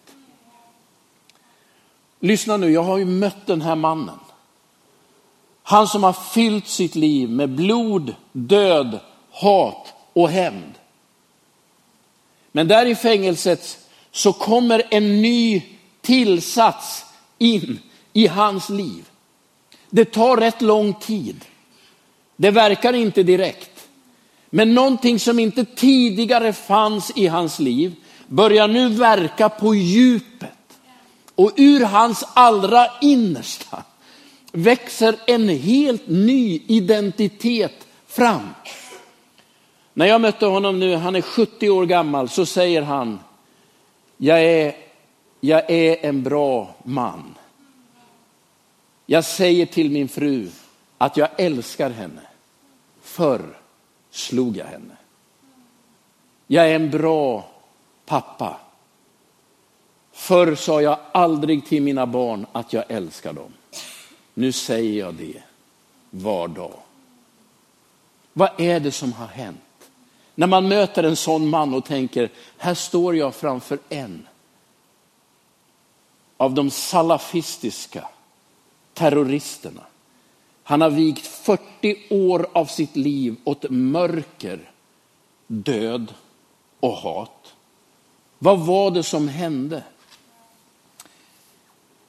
Lyssna 2.20 2.56
nu, 2.56 2.72
jag 2.72 2.82
har 2.82 2.98
ju 2.98 3.04
mött 3.04 3.46
den 3.46 3.62
här 3.62 3.74
mannen. 3.74 4.18
Han 5.68 5.88
som 5.88 6.02
har 6.04 6.12
fyllt 6.12 6.68
sitt 6.68 6.94
liv 6.94 7.30
med 7.30 7.50
blod, 7.50 8.14
död, 8.32 9.00
hat 9.30 9.94
och 10.12 10.30
hämnd. 10.30 10.72
Men 12.52 12.68
där 12.68 12.86
i 12.86 12.94
fängelset 12.94 13.78
så 14.10 14.32
kommer 14.32 14.82
en 14.90 15.22
ny 15.22 15.62
tillsats 16.00 17.04
in 17.38 17.78
i 18.12 18.26
hans 18.26 18.68
liv. 18.68 19.04
Det 19.90 20.04
tar 20.04 20.36
rätt 20.36 20.62
lång 20.62 20.94
tid. 20.94 21.44
Det 22.36 22.50
verkar 22.50 22.92
inte 22.92 23.22
direkt. 23.22 23.88
Men 24.50 24.74
någonting 24.74 25.20
som 25.20 25.38
inte 25.38 25.64
tidigare 25.64 26.52
fanns 26.52 27.12
i 27.16 27.26
hans 27.26 27.58
liv 27.58 27.94
börjar 28.26 28.68
nu 28.68 28.88
verka 28.88 29.48
på 29.48 29.74
djupet. 29.74 30.78
Och 31.34 31.52
ur 31.56 31.84
hans 31.84 32.24
allra 32.34 32.86
innersta 33.00 33.82
växer 34.56 35.16
en 35.26 35.48
helt 35.48 36.08
ny 36.08 36.62
identitet 36.66 37.86
fram. 38.06 38.48
När 39.94 40.06
jag 40.06 40.20
mötte 40.20 40.46
honom 40.46 40.78
nu, 40.78 40.94
han 40.94 41.16
är 41.16 41.20
70 41.20 41.70
år 41.70 41.86
gammal, 41.86 42.28
så 42.28 42.46
säger 42.46 42.82
han, 42.82 43.18
jag 44.16 44.44
är, 44.44 44.76
jag 45.40 45.70
är 45.70 46.06
en 46.06 46.22
bra 46.22 46.74
man. 46.82 47.34
Jag 49.06 49.24
säger 49.24 49.66
till 49.66 49.90
min 49.90 50.08
fru 50.08 50.48
att 50.98 51.16
jag 51.16 51.28
älskar 51.36 51.90
henne. 51.90 52.22
Förr 53.02 53.56
slog 54.10 54.56
jag 54.56 54.66
henne. 54.66 54.96
Jag 56.46 56.70
är 56.70 56.74
en 56.74 56.90
bra 56.90 57.48
pappa. 58.06 58.56
Förr 60.12 60.54
sa 60.54 60.82
jag 60.82 60.98
aldrig 61.12 61.66
till 61.66 61.82
mina 61.82 62.06
barn 62.06 62.46
att 62.52 62.72
jag 62.72 62.84
älskar 62.88 63.32
dem. 63.32 63.52
Nu 64.38 64.52
säger 64.52 64.98
jag 64.98 65.14
det 65.14 65.42
var 66.10 66.48
dag. 66.48 66.78
Vad 68.32 68.60
är 68.60 68.80
det 68.80 68.92
som 68.92 69.12
har 69.12 69.26
hänt? 69.26 69.90
När 70.34 70.46
man 70.46 70.68
möter 70.68 71.02
en 71.02 71.16
sån 71.16 71.48
man 71.48 71.74
och 71.74 71.84
tänker, 71.84 72.30
här 72.58 72.74
står 72.74 73.16
jag 73.16 73.34
framför 73.34 73.78
en 73.88 74.26
av 76.36 76.54
de 76.54 76.70
salafistiska 76.70 78.08
terroristerna. 78.94 79.82
Han 80.62 80.80
har 80.80 80.90
vigt 80.90 81.26
40 81.26 81.96
år 82.10 82.46
av 82.52 82.66
sitt 82.66 82.96
liv 82.96 83.36
åt 83.44 83.70
mörker, 83.70 84.70
död 85.46 86.14
och 86.80 86.92
hat. 86.92 87.54
Vad 88.38 88.58
var 88.58 88.90
det 88.90 89.02
som 89.02 89.28
hände? 89.28 89.82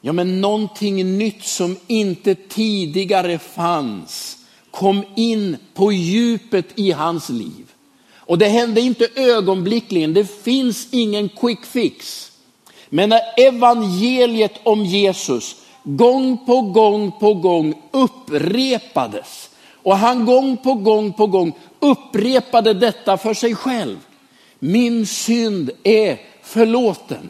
Ja, 0.02 0.14
men 0.14 0.42
någonting 0.42 1.18
nytt 1.18 1.44
som 1.44 1.78
inte 1.88 2.36
tidigare 2.36 3.40
fanns 3.40 4.38
kom 4.72 5.04
in 5.16 5.58
på 5.74 5.92
djupet 5.92 6.66
i 6.76 6.92
hans 6.92 7.30
liv. 7.30 7.72
Och 8.16 8.38
det 8.38 8.48
hände 8.48 8.82
inte 8.82 9.08
ögonblickligen, 9.16 10.14
det 10.14 10.44
finns 10.44 10.88
ingen 10.92 11.30
quick 11.30 11.66
fix. 11.66 12.32
Men 12.90 13.10
när 13.10 13.22
evangeliet 13.38 14.54
om 14.64 14.86
Jesus 14.86 15.56
gång 15.84 16.46
på 16.46 16.62
gång 16.62 17.12
på 17.20 17.34
gång 17.34 17.82
upprepades 17.92 19.50
och 19.84 19.98
han 19.98 20.26
gång 20.26 20.58
på 20.58 20.74
gång 20.74 21.14
på 21.14 21.28
gång 21.28 21.54
upprepade 21.80 22.74
detta 22.74 23.18
för 23.18 23.34
sig 23.34 23.56
själv. 23.56 23.98
Min 24.60 25.06
synd 25.06 25.72
är 25.84 26.20
förlåten. 26.44 27.30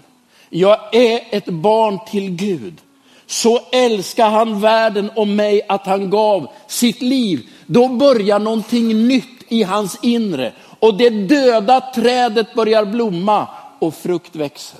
Jag 0.49 0.95
är 0.95 1.21
ett 1.29 1.45
barn 1.45 1.99
till 2.07 2.29
Gud. 2.29 2.81
Så 3.25 3.61
älskar 3.71 4.29
han 4.29 4.61
världen 4.61 5.09
och 5.15 5.27
mig 5.27 5.61
att 5.69 5.85
han 5.85 6.09
gav 6.09 6.47
sitt 6.67 7.01
liv. 7.01 7.49
Då 7.65 7.87
börjar 7.87 8.39
någonting 8.39 9.07
nytt 9.07 9.43
i 9.47 9.63
hans 9.63 9.99
inre 10.01 10.53
och 10.79 10.97
det 10.97 11.09
döda 11.09 11.81
trädet 11.95 12.53
börjar 12.53 12.85
blomma 12.85 13.47
och 13.79 13.95
frukt 13.95 14.35
växer. 14.35 14.79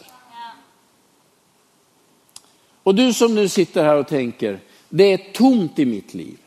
Och 2.83 2.95
du 2.95 3.13
som 3.13 3.35
nu 3.35 3.47
sitter 3.47 3.83
här 3.83 3.95
och 3.95 4.07
tänker, 4.07 4.59
det 4.89 5.13
är 5.13 5.33
tomt 5.33 5.79
i 5.79 5.85
mitt 5.85 6.13
liv. 6.13 6.37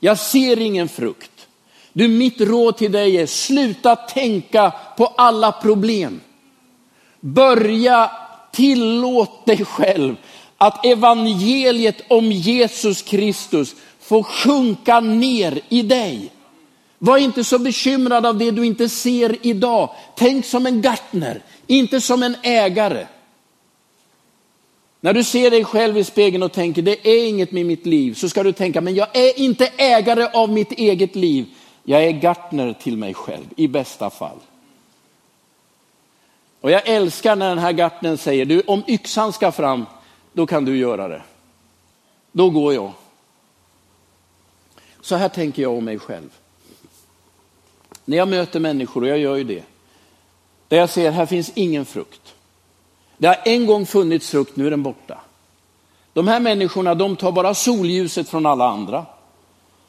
Jag 0.00 0.18
ser 0.18 0.60
ingen 0.60 0.88
frukt. 0.88 1.48
Du, 1.92 2.08
mitt 2.08 2.40
råd 2.40 2.76
till 2.76 2.92
dig 2.92 3.16
är, 3.16 3.26
sluta 3.26 3.96
tänka 3.96 4.72
på 4.96 5.06
alla 5.06 5.52
problem. 5.52 6.20
Börja 7.20 8.10
tillåt 8.52 9.46
dig 9.46 9.64
själv 9.64 10.16
att 10.58 10.86
evangeliet 10.86 12.02
om 12.08 12.32
Jesus 12.32 13.02
Kristus 13.02 13.74
får 14.00 14.22
sjunka 14.22 15.00
ner 15.00 15.60
i 15.68 15.82
dig. 15.82 16.32
Var 16.98 17.18
inte 17.18 17.44
så 17.44 17.58
bekymrad 17.58 18.26
av 18.26 18.38
det 18.38 18.50
du 18.50 18.66
inte 18.66 18.88
ser 18.88 19.36
idag. 19.42 19.90
Tänk 20.16 20.44
som 20.44 20.66
en 20.66 20.82
gartner, 20.82 21.42
inte 21.66 22.00
som 22.00 22.22
en 22.22 22.36
ägare. 22.42 23.06
När 25.00 25.12
du 25.12 25.24
ser 25.24 25.50
dig 25.50 25.64
själv 25.64 25.98
i 25.98 26.04
spegeln 26.04 26.42
och 26.42 26.52
tänker 26.52 26.82
det 26.82 27.08
är 27.08 27.28
inget 27.28 27.52
med 27.52 27.66
mitt 27.66 27.86
liv 27.86 28.14
så 28.14 28.28
ska 28.28 28.42
du 28.42 28.52
tänka 28.52 28.80
men 28.80 28.94
jag 28.94 29.16
är 29.16 29.40
inte 29.40 29.72
ägare 29.76 30.26
av 30.32 30.50
mitt 30.50 30.72
eget 30.72 31.16
liv. 31.16 31.46
Jag 31.84 32.04
är 32.04 32.10
gartner 32.10 32.72
till 32.72 32.96
mig 32.96 33.14
själv 33.14 33.44
i 33.56 33.68
bästa 33.68 34.10
fall. 34.10 34.38
Och 36.60 36.70
jag 36.70 36.88
älskar 36.88 37.36
när 37.36 37.48
den 37.48 37.58
här 37.58 37.72
gartnern 37.72 38.18
säger 38.18 38.44
du 38.44 38.62
om 38.66 38.82
yxan 38.86 39.32
ska 39.32 39.52
fram 39.52 39.86
då 40.32 40.46
kan 40.46 40.64
du 40.64 40.76
göra 40.76 41.08
det. 41.08 41.22
Då 42.32 42.50
går 42.50 42.74
jag. 42.74 42.92
Så 45.00 45.16
här 45.16 45.28
tänker 45.28 45.62
jag 45.62 45.72
om 45.72 45.84
mig 45.84 45.98
själv. 45.98 46.30
När 48.04 48.16
jag 48.16 48.28
möter 48.28 48.60
människor, 48.60 49.02
och 49.02 49.08
jag 49.08 49.18
gör 49.18 49.36
ju 49.36 49.44
det, 49.44 49.64
där 50.68 50.76
jag 50.76 50.90
ser 50.90 51.10
här 51.10 51.26
finns 51.26 51.52
ingen 51.54 51.84
frukt. 51.84 52.34
Det 53.18 53.26
har 53.26 53.38
en 53.44 53.66
gång 53.66 53.86
funnits 53.86 54.30
frukt, 54.30 54.56
nu 54.56 54.66
är 54.66 54.70
den 54.70 54.82
borta. 54.82 55.18
De 56.12 56.28
här 56.28 56.40
människorna 56.40 56.94
de 56.94 57.16
tar 57.16 57.32
bara 57.32 57.54
solljuset 57.54 58.28
från 58.28 58.46
alla 58.46 58.68
andra. 58.68 59.06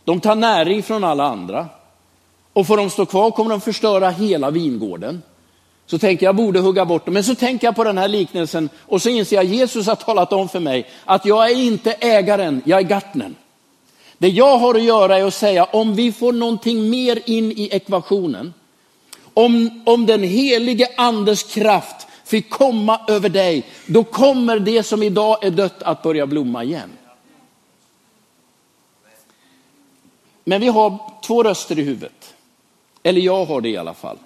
De 0.03 0.19
tar 0.19 0.35
näring 0.35 0.83
från 0.83 1.03
alla 1.03 1.23
andra. 1.23 1.67
Och 2.53 2.67
får 2.67 2.77
de 2.77 2.89
stå 2.89 3.05
kvar 3.05 3.31
kommer 3.31 3.49
de 3.49 3.61
förstöra 3.61 4.09
hela 4.09 4.51
vingården. 4.51 5.21
Så 5.89 5.99
tänker 5.99 6.25
jag, 6.25 6.29
jag 6.29 6.35
borde 6.35 6.59
hugga 6.59 6.85
bort 6.85 7.05
dem. 7.05 7.13
Men 7.13 7.23
så 7.23 7.35
tänker 7.35 7.67
jag 7.67 7.75
på 7.75 7.83
den 7.83 7.97
här 7.97 8.07
liknelsen 8.07 8.69
och 8.81 9.01
så 9.01 9.09
inser 9.09 9.35
jag 9.35 9.45
Jesus 9.45 9.87
har 9.87 9.95
talat 9.95 10.33
om 10.33 10.49
för 10.49 10.59
mig 10.59 10.89
att 11.05 11.25
jag 11.25 11.51
är 11.51 11.55
inte 11.55 11.91
ägaren, 11.91 12.61
jag 12.65 12.79
är 12.79 12.83
gartnern. 12.83 13.35
Det 14.17 14.27
jag 14.27 14.57
har 14.57 14.75
att 14.75 14.83
göra 14.83 15.17
är 15.17 15.23
att 15.23 15.33
säga 15.33 15.63
om 15.63 15.95
vi 15.95 16.11
får 16.11 16.33
någonting 16.33 16.89
mer 16.89 17.19
in 17.25 17.51
i 17.51 17.69
ekvationen, 17.71 18.53
om, 19.33 19.83
om 19.85 20.05
den 20.05 20.23
helige 20.23 20.87
andes 20.97 21.43
kraft 21.43 22.07
fick 22.25 22.49
komma 22.49 23.01
över 23.07 23.29
dig, 23.29 23.65
då 23.85 24.03
kommer 24.03 24.59
det 24.59 24.83
som 24.83 25.03
idag 25.03 25.43
är 25.43 25.51
dött 25.51 25.83
att 25.83 26.03
börja 26.03 26.27
blomma 26.27 26.63
igen. 26.63 26.89
Men 30.43 30.61
vi 30.61 30.67
har 30.67 30.97
två 31.23 31.43
röster 31.43 31.79
i 31.79 31.83
huvudet. 31.83 32.33
Eller 33.03 33.21
jag 33.21 33.45
har 33.45 33.61
det 33.61 33.69
i 33.69 33.77
alla 33.77 33.93
fall. 33.93 34.17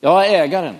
Jag 0.00 0.26
är 0.26 0.42
ägaren. 0.42 0.76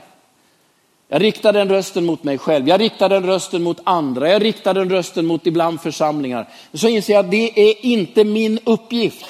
Jag 1.09 1.23
riktar 1.23 1.53
den 1.53 1.69
rösten 1.69 2.07
mot 2.07 2.25
mig 2.25 2.39
själv, 2.39 2.69
jag 2.69 2.81
riktar 2.81 3.09
den 3.09 3.27
rösten 3.27 3.63
mot 3.63 3.81
andra, 3.85 4.31
jag 4.31 4.45
riktar 4.45 4.75
den 4.75 4.91
rösten 4.91 5.27
mot 5.27 5.47
ibland 5.47 5.81
församlingar. 5.81 6.49
Så 6.73 6.89
inser 6.89 7.13
jag 7.13 7.25
att 7.25 7.31
det 7.31 7.71
är 7.71 7.87
inte 7.87 8.25
min 8.25 8.59
uppgift. 8.65 9.27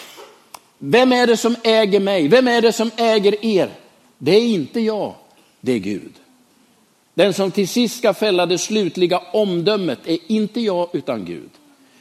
Vem 0.78 1.12
är 1.12 1.26
det 1.26 1.36
som 1.36 1.56
äger 1.62 2.00
mig? 2.00 2.28
Vem 2.28 2.48
är 2.48 2.62
det 2.62 2.72
som 2.72 2.90
äger 2.96 3.44
er? 3.44 3.70
Det 4.18 4.36
är 4.36 4.42
inte 4.42 4.80
jag, 4.80 5.14
det 5.60 5.72
är 5.72 5.78
Gud. 5.78 6.12
Den 7.14 7.34
som 7.34 7.50
till 7.50 7.68
sist 7.68 7.98
ska 7.98 8.14
fälla 8.14 8.46
det 8.46 8.58
slutliga 8.58 9.22
omdömet 9.32 9.98
är 10.04 10.18
inte 10.26 10.60
jag 10.60 10.88
utan 10.92 11.24
Gud. 11.24 11.50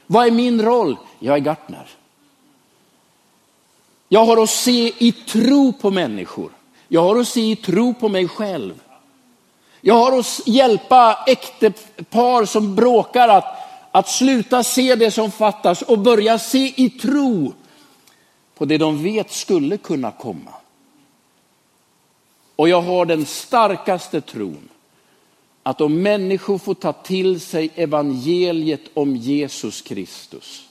Vad 0.07 0.27
är 0.27 0.31
min 0.31 0.61
roll? 0.61 0.97
Jag 1.19 1.35
är 1.35 1.41
gartner. 1.41 1.87
Jag 4.09 4.25
har 4.25 4.43
att 4.43 4.49
se 4.49 4.93
i 4.97 5.11
tro 5.11 5.73
på 5.73 5.91
människor. 5.91 6.51
Jag 6.87 7.01
har 7.01 7.19
att 7.19 7.27
se 7.27 7.51
i 7.51 7.55
tro 7.55 7.93
på 7.93 8.09
mig 8.09 8.27
själv. 8.27 8.73
Jag 9.81 9.93
har 9.93 10.19
att 10.19 10.41
hjälpa 10.45 11.23
äktepar 11.27 12.45
som 12.45 12.75
bråkar 12.75 13.29
att, 13.29 13.45
att 13.91 14.09
sluta 14.09 14.63
se 14.63 14.95
det 14.95 15.11
som 15.11 15.31
fattas 15.31 15.81
och 15.81 15.99
börja 15.99 16.39
se 16.39 16.73
i 16.75 16.89
tro 16.89 17.53
på 18.57 18.65
det 18.65 18.77
de 18.77 19.03
vet 19.03 19.31
skulle 19.31 19.77
kunna 19.77 20.11
komma. 20.11 20.53
Och 22.55 22.69
jag 22.69 22.81
har 22.81 23.05
den 23.05 23.25
starkaste 23.25 24.21
tron 24.21 24.69
att 25.63 25.81
om 25.81 26.01
människor 26.01 26.57
får 26.57 26.73
ta 26.73 26.93
till 26.93 27.39
sig 27.39 27.69
evangeliet 27.75 28.81
om 28.93 29.15
Jesus 29.15 29.81
Kristus 29.81 30.67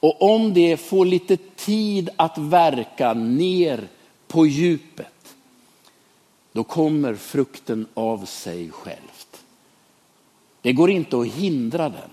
och 0.00 0.22
om 0.22 0.54
det 0.54 0.76
får 0.76 1.04
lite 1.04 1.36
tid 1.36 2.10
att 2.16 2.38
verka 2.38 3.14
ner 3.14 3.88
på 4.28 4.46
djupet, 4.46 5.19
då 6.52 6.64
kommer 6.64 7.14
frukten 7.14 7.86
av 7.94 8.24
sig 8.24 8.70
självt. 8.70 9.44
Det 10.62 10.72
går 10.72 10.90
inte 10.90 11.18
att 11.18 11.26
hindra 11.26 11.88
den. 11.88 12.10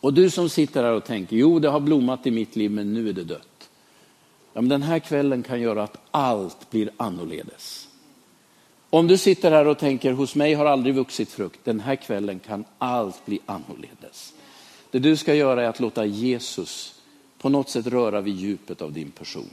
Och 0.00 0.14
du 0.14 0.30
som 0.30 0.48
sitter 0.48 0.84
här 0.84 0.92
och 0.92 1.04
tänker, 1.04 1.36
jo 1.36 1.58
det 1.58 1.68
har 1.68 1.80
blommat 1.80 2.26
i 2.26 2.30
mitt 2.30 2.56
liv 2.56 2.70
men 2.70 2.94
nu 2.94 3.08
är 3.08 3.12
det 3.12 3.24
dött. 3.24 3.68
Ja, 4.52 4.60
men 4.60 4.68
den 4.68 4.82
här 4.82 4.98
kvällen 4.98 5.42
kan 5.42 5.60
göra 5.60 5.82
att 5.82 5.96
allt 6.10 6.70
blir 6.70 6.90
annorledes. 6.96 7.88
Om 8.90 9.06
du 9.06 9.18
sitter 9.18 9.50
här 9.50 9.66
och 9.66 9.78
tänker, 9.78 10.12
hos 10.12 10.34
mig 10.34 10.54
har 10.54 10.66
aldrig 10.66 10.94
vuxit 10.94 11.28
frukt, 11.28 11.60
den 11.64 11.80
här 11.80 11.96
kvällen 11.96 12.38
kan 12.38 12.64
allt 12.78 13.26
bli 13.26 13.40
annorledes. 13.46 14.34
Det 14.90 14.98
du 14.98 15.16
ska 15.16 15.34
göra 15.34 15.62
är 15.62 15.68
att 15.68 15.80
låta 15.80 16.04
Jesus 16.04 16.94
på 17.38 17.48
något 17.48 17.68
sätt 17.68 17.86
röra 17.86 18.20
vid 18.20 18.36
djupet 18.36 18.82
av 18.82 18.92
din 18.92 19.10
person. 19.10 19.50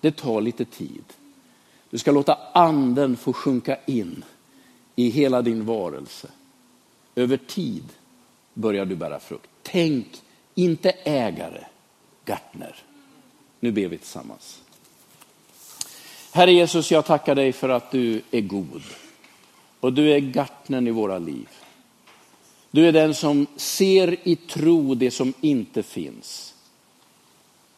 Det 0.00 0.16
tar 0.16 0.40
lite 0.40 0.64
tid. 0.64 1.04
Du 1.92 1.98
ska 1.98 2.12
låta 2.12 2.38
anden 2.52 3.16
få 3.16 3.32
sjunka 3.32 3.76
in 3.86 4.24
i 4.96 5.08
hela 5.08 5.42
din 5.42 5.64
varelse. 5.64 6.28
Över 7.14 7.36
tid 7.36 7.84
börjar 8.54 8.84
du 8.84 8.96
bära 8.96 9.20
frukt. 9.20 9.50
Tänk, 9.62 10.06
inte 10.54 10.90
ägare, 10.90 11.64
gartner. 12.24 12.76
Nu 13.60 13.72
ber 13.72 13.88
vi 13.88 13.98
tillsammans. 13.98 14.60
Herre 16.32 16.52
Jesus, 16.52 16.90
jag 16.90 17.04
tackar 17.04 17.34
dig 17.34 17.52
för 17.52 17.68
att 17.68 17.90
du 17.90 18.22
är 18.30 18.40
god. 18.40 18.82
Och 19.80 19.92
du 19.92 20.12
är 20.12 20.18
gartnern 20.18 20.88
i 20.88 20.90
våra 20.90 21.18
liv. 21.18 21.48
Du 22.70 22.88
är 22.88 22.92
den 22.92 23.14
som 23.14 23.46
ser 23.56 24.28
i 24.28 24.36
tro 24.36 24.94
det 24.94 25.10
som 25.10 25.32
inte 25.40 25.82
finns. 25.82 26.54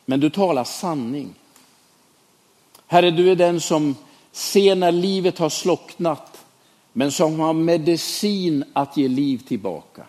Men 0.04 0.20
du 0.20 0.30
talar 0.30 0.64
sanning. 0.64 1.34
Herre, 2.86 3.10
du 3.10 3.30
är 3.30 3.36
den 3.36 3.60
som 3.60 3.96
ser 4.32 4.74
när 4.74 4.92
livet 4.92 5.38
har 5.38 5.48
slocknat, 5.48 6.44
men 6.92 7.12
som 7.12 7.40
har 7.40 7.52
medicin 7.52 8.64
att 8.72 8.96
ge 8.96 9.08
liv 9.08 9.38
tillbaka. 9.38 10.02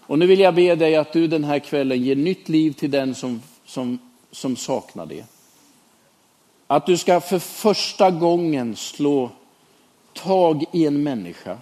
Och 0.00 0.18
nu 0.18 0.26
vill 0.26 0.40
jag 0.40 0.54
be 0.54 0.74
dig 0.74 0.96
att 0.96 1.12
du 1.12 1.26
den 1.26 1.44
här 1.44 1.58
kvällen 1.58 2.02
ger 2.02 2.16
nytt 2.16 2.48
liv 2.48 2.72
till 2.72 2.90
den 2.90 3.14
som, 3.14 3.42
som, 3.66 3.98
som 4.30 4.56
saknar 4.56 5.06
det. 5.06 5.24
Att 6.66 6.86
du 6.86 6.96
ska 6.96 7.20
för 7.20 7.38
första 7.38 8.10
gången 8.10 8.76
slå 8.76 9.30
tag 10.12 10.64
i 10.72 10.86
en 10.86 11.02
människa. 11.02 11.58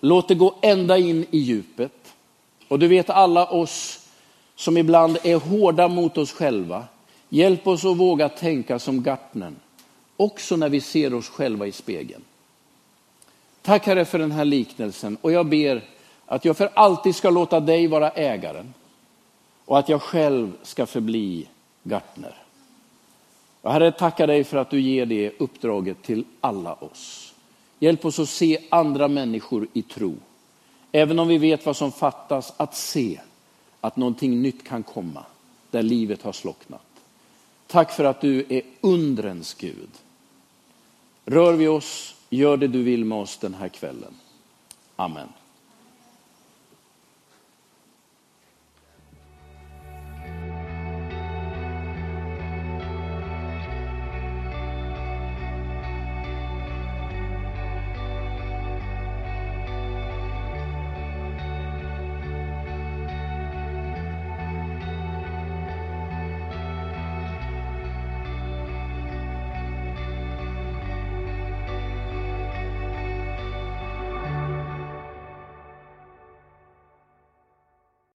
Låt 0.00 0.28
det 0.28 0.34
gå 0.34 0.54
ända 0.62 0.98
in 0.98 1.26
i 1.30 1.38
djupet. 1.38 2.14
Och 2.68 2.78
du 2.78 2.88
vet 2.88 3.10
alla 3.10 3.46
oss 3.46 4.00
som 4.56 4.76
ibland 4.76 5.18
är 5.22 5.36
hårda 5.36 5.88
mot 5.88 6.18
oss 6.18 6.32
själva. 6.32 6.84
Hjälp 7.28 7.66
oss 7.66 7.84
att 7.84 7.96
våga 7.96 8.28
tänka 8.28 8.78
som 8.78 9.02
Gartnern 9.02 9.56
också 10.16 10.56
när 10.56 10.68
vi 10.68 10.80
ser 10.80 11.14
oss 11.14 11.28
själva 11.28 11.66
i 11.66 11.72
spegeln. 11.72 12.22
Tack 13.62 13.86
Herre 13.86 14.04
för 14.04 14.18
den 14.18 14.32
här 14.32 14.44
liknelsen 14.44 15.16
och 15.20 15.32
jag 15.32 15.46
ber 15.46 15.84
att 16.26 16.44
jag 16.44 16.56
för 16.56 16.70
alltid 16.74 17.16
ska 17.16 17.30
låta 17.30 17.60
dig 17.60 17.86
vara 17.86 18.10
ägaren 18.10 18.74
och 19.64 19.78
att 19.78 19.88
jag 19.88 20.02
själv 20.02 20.52
ska 20.62 20.86
förbli 20.86 21.48
gartner. 21.82 22.34
Och 23.62 23.72
herre, 23.72 23.92
tackar 23.92 24.26
dig 24.26 24.44
för 24.44 24.56
att 24.56 24.70
du 24.70 24.80
ger 24.80 25.06
det 25.06 25.32
uppdraget 25.38 26.02
till 26.02 26.24
alla 26.40 26.74
oss. 26.74 27.34
Hjälp 27.78 28.04
oss 28.04 28.18
att 28.18 28.28
se 28.28 28.58
andra 28.70 29.08
människor 29.08 29.66
i 29.72 29.82
tro. 29.82 30.14
Även 30.92 31.18
om 31.18 31.28
vi 31.28 31.38
vet 31.38 31.66
vad 31.66 31.76
som 31.76 31.92
fattas, 31.92 32.52
att 32.56 32.76
se 32.76 33.20
att 33.80 33.96
någonting 33.96 34.42
nytt 34.42 34.68
kan 34.68 34.82
komma 34.82 35.24
där 35.70 35.82
livet 35.82 36.22
har 36.22 36.32
slocknat. 36.32 36.87
Tack 37.68 37.92
för 37.92 38.04
att 38.04 38.20
du 38.20 38.46
är 38.48 38.62
undrens 38.80 39.54
Gud. 39.54 39.90
Rör 41.24 41.52
vi 41.52 41.68
oss, 41.68 42.14
gör 42.30 42.56
det 42.56 42.68
du 42.68 42.82
vill 42.82 43.04
med 43.04 43.18
oss 43.18 43.36
den 43.36 43.54
här 43.54 43.68
kvällen. 43.68 44.14
Amen. 44.96 45.28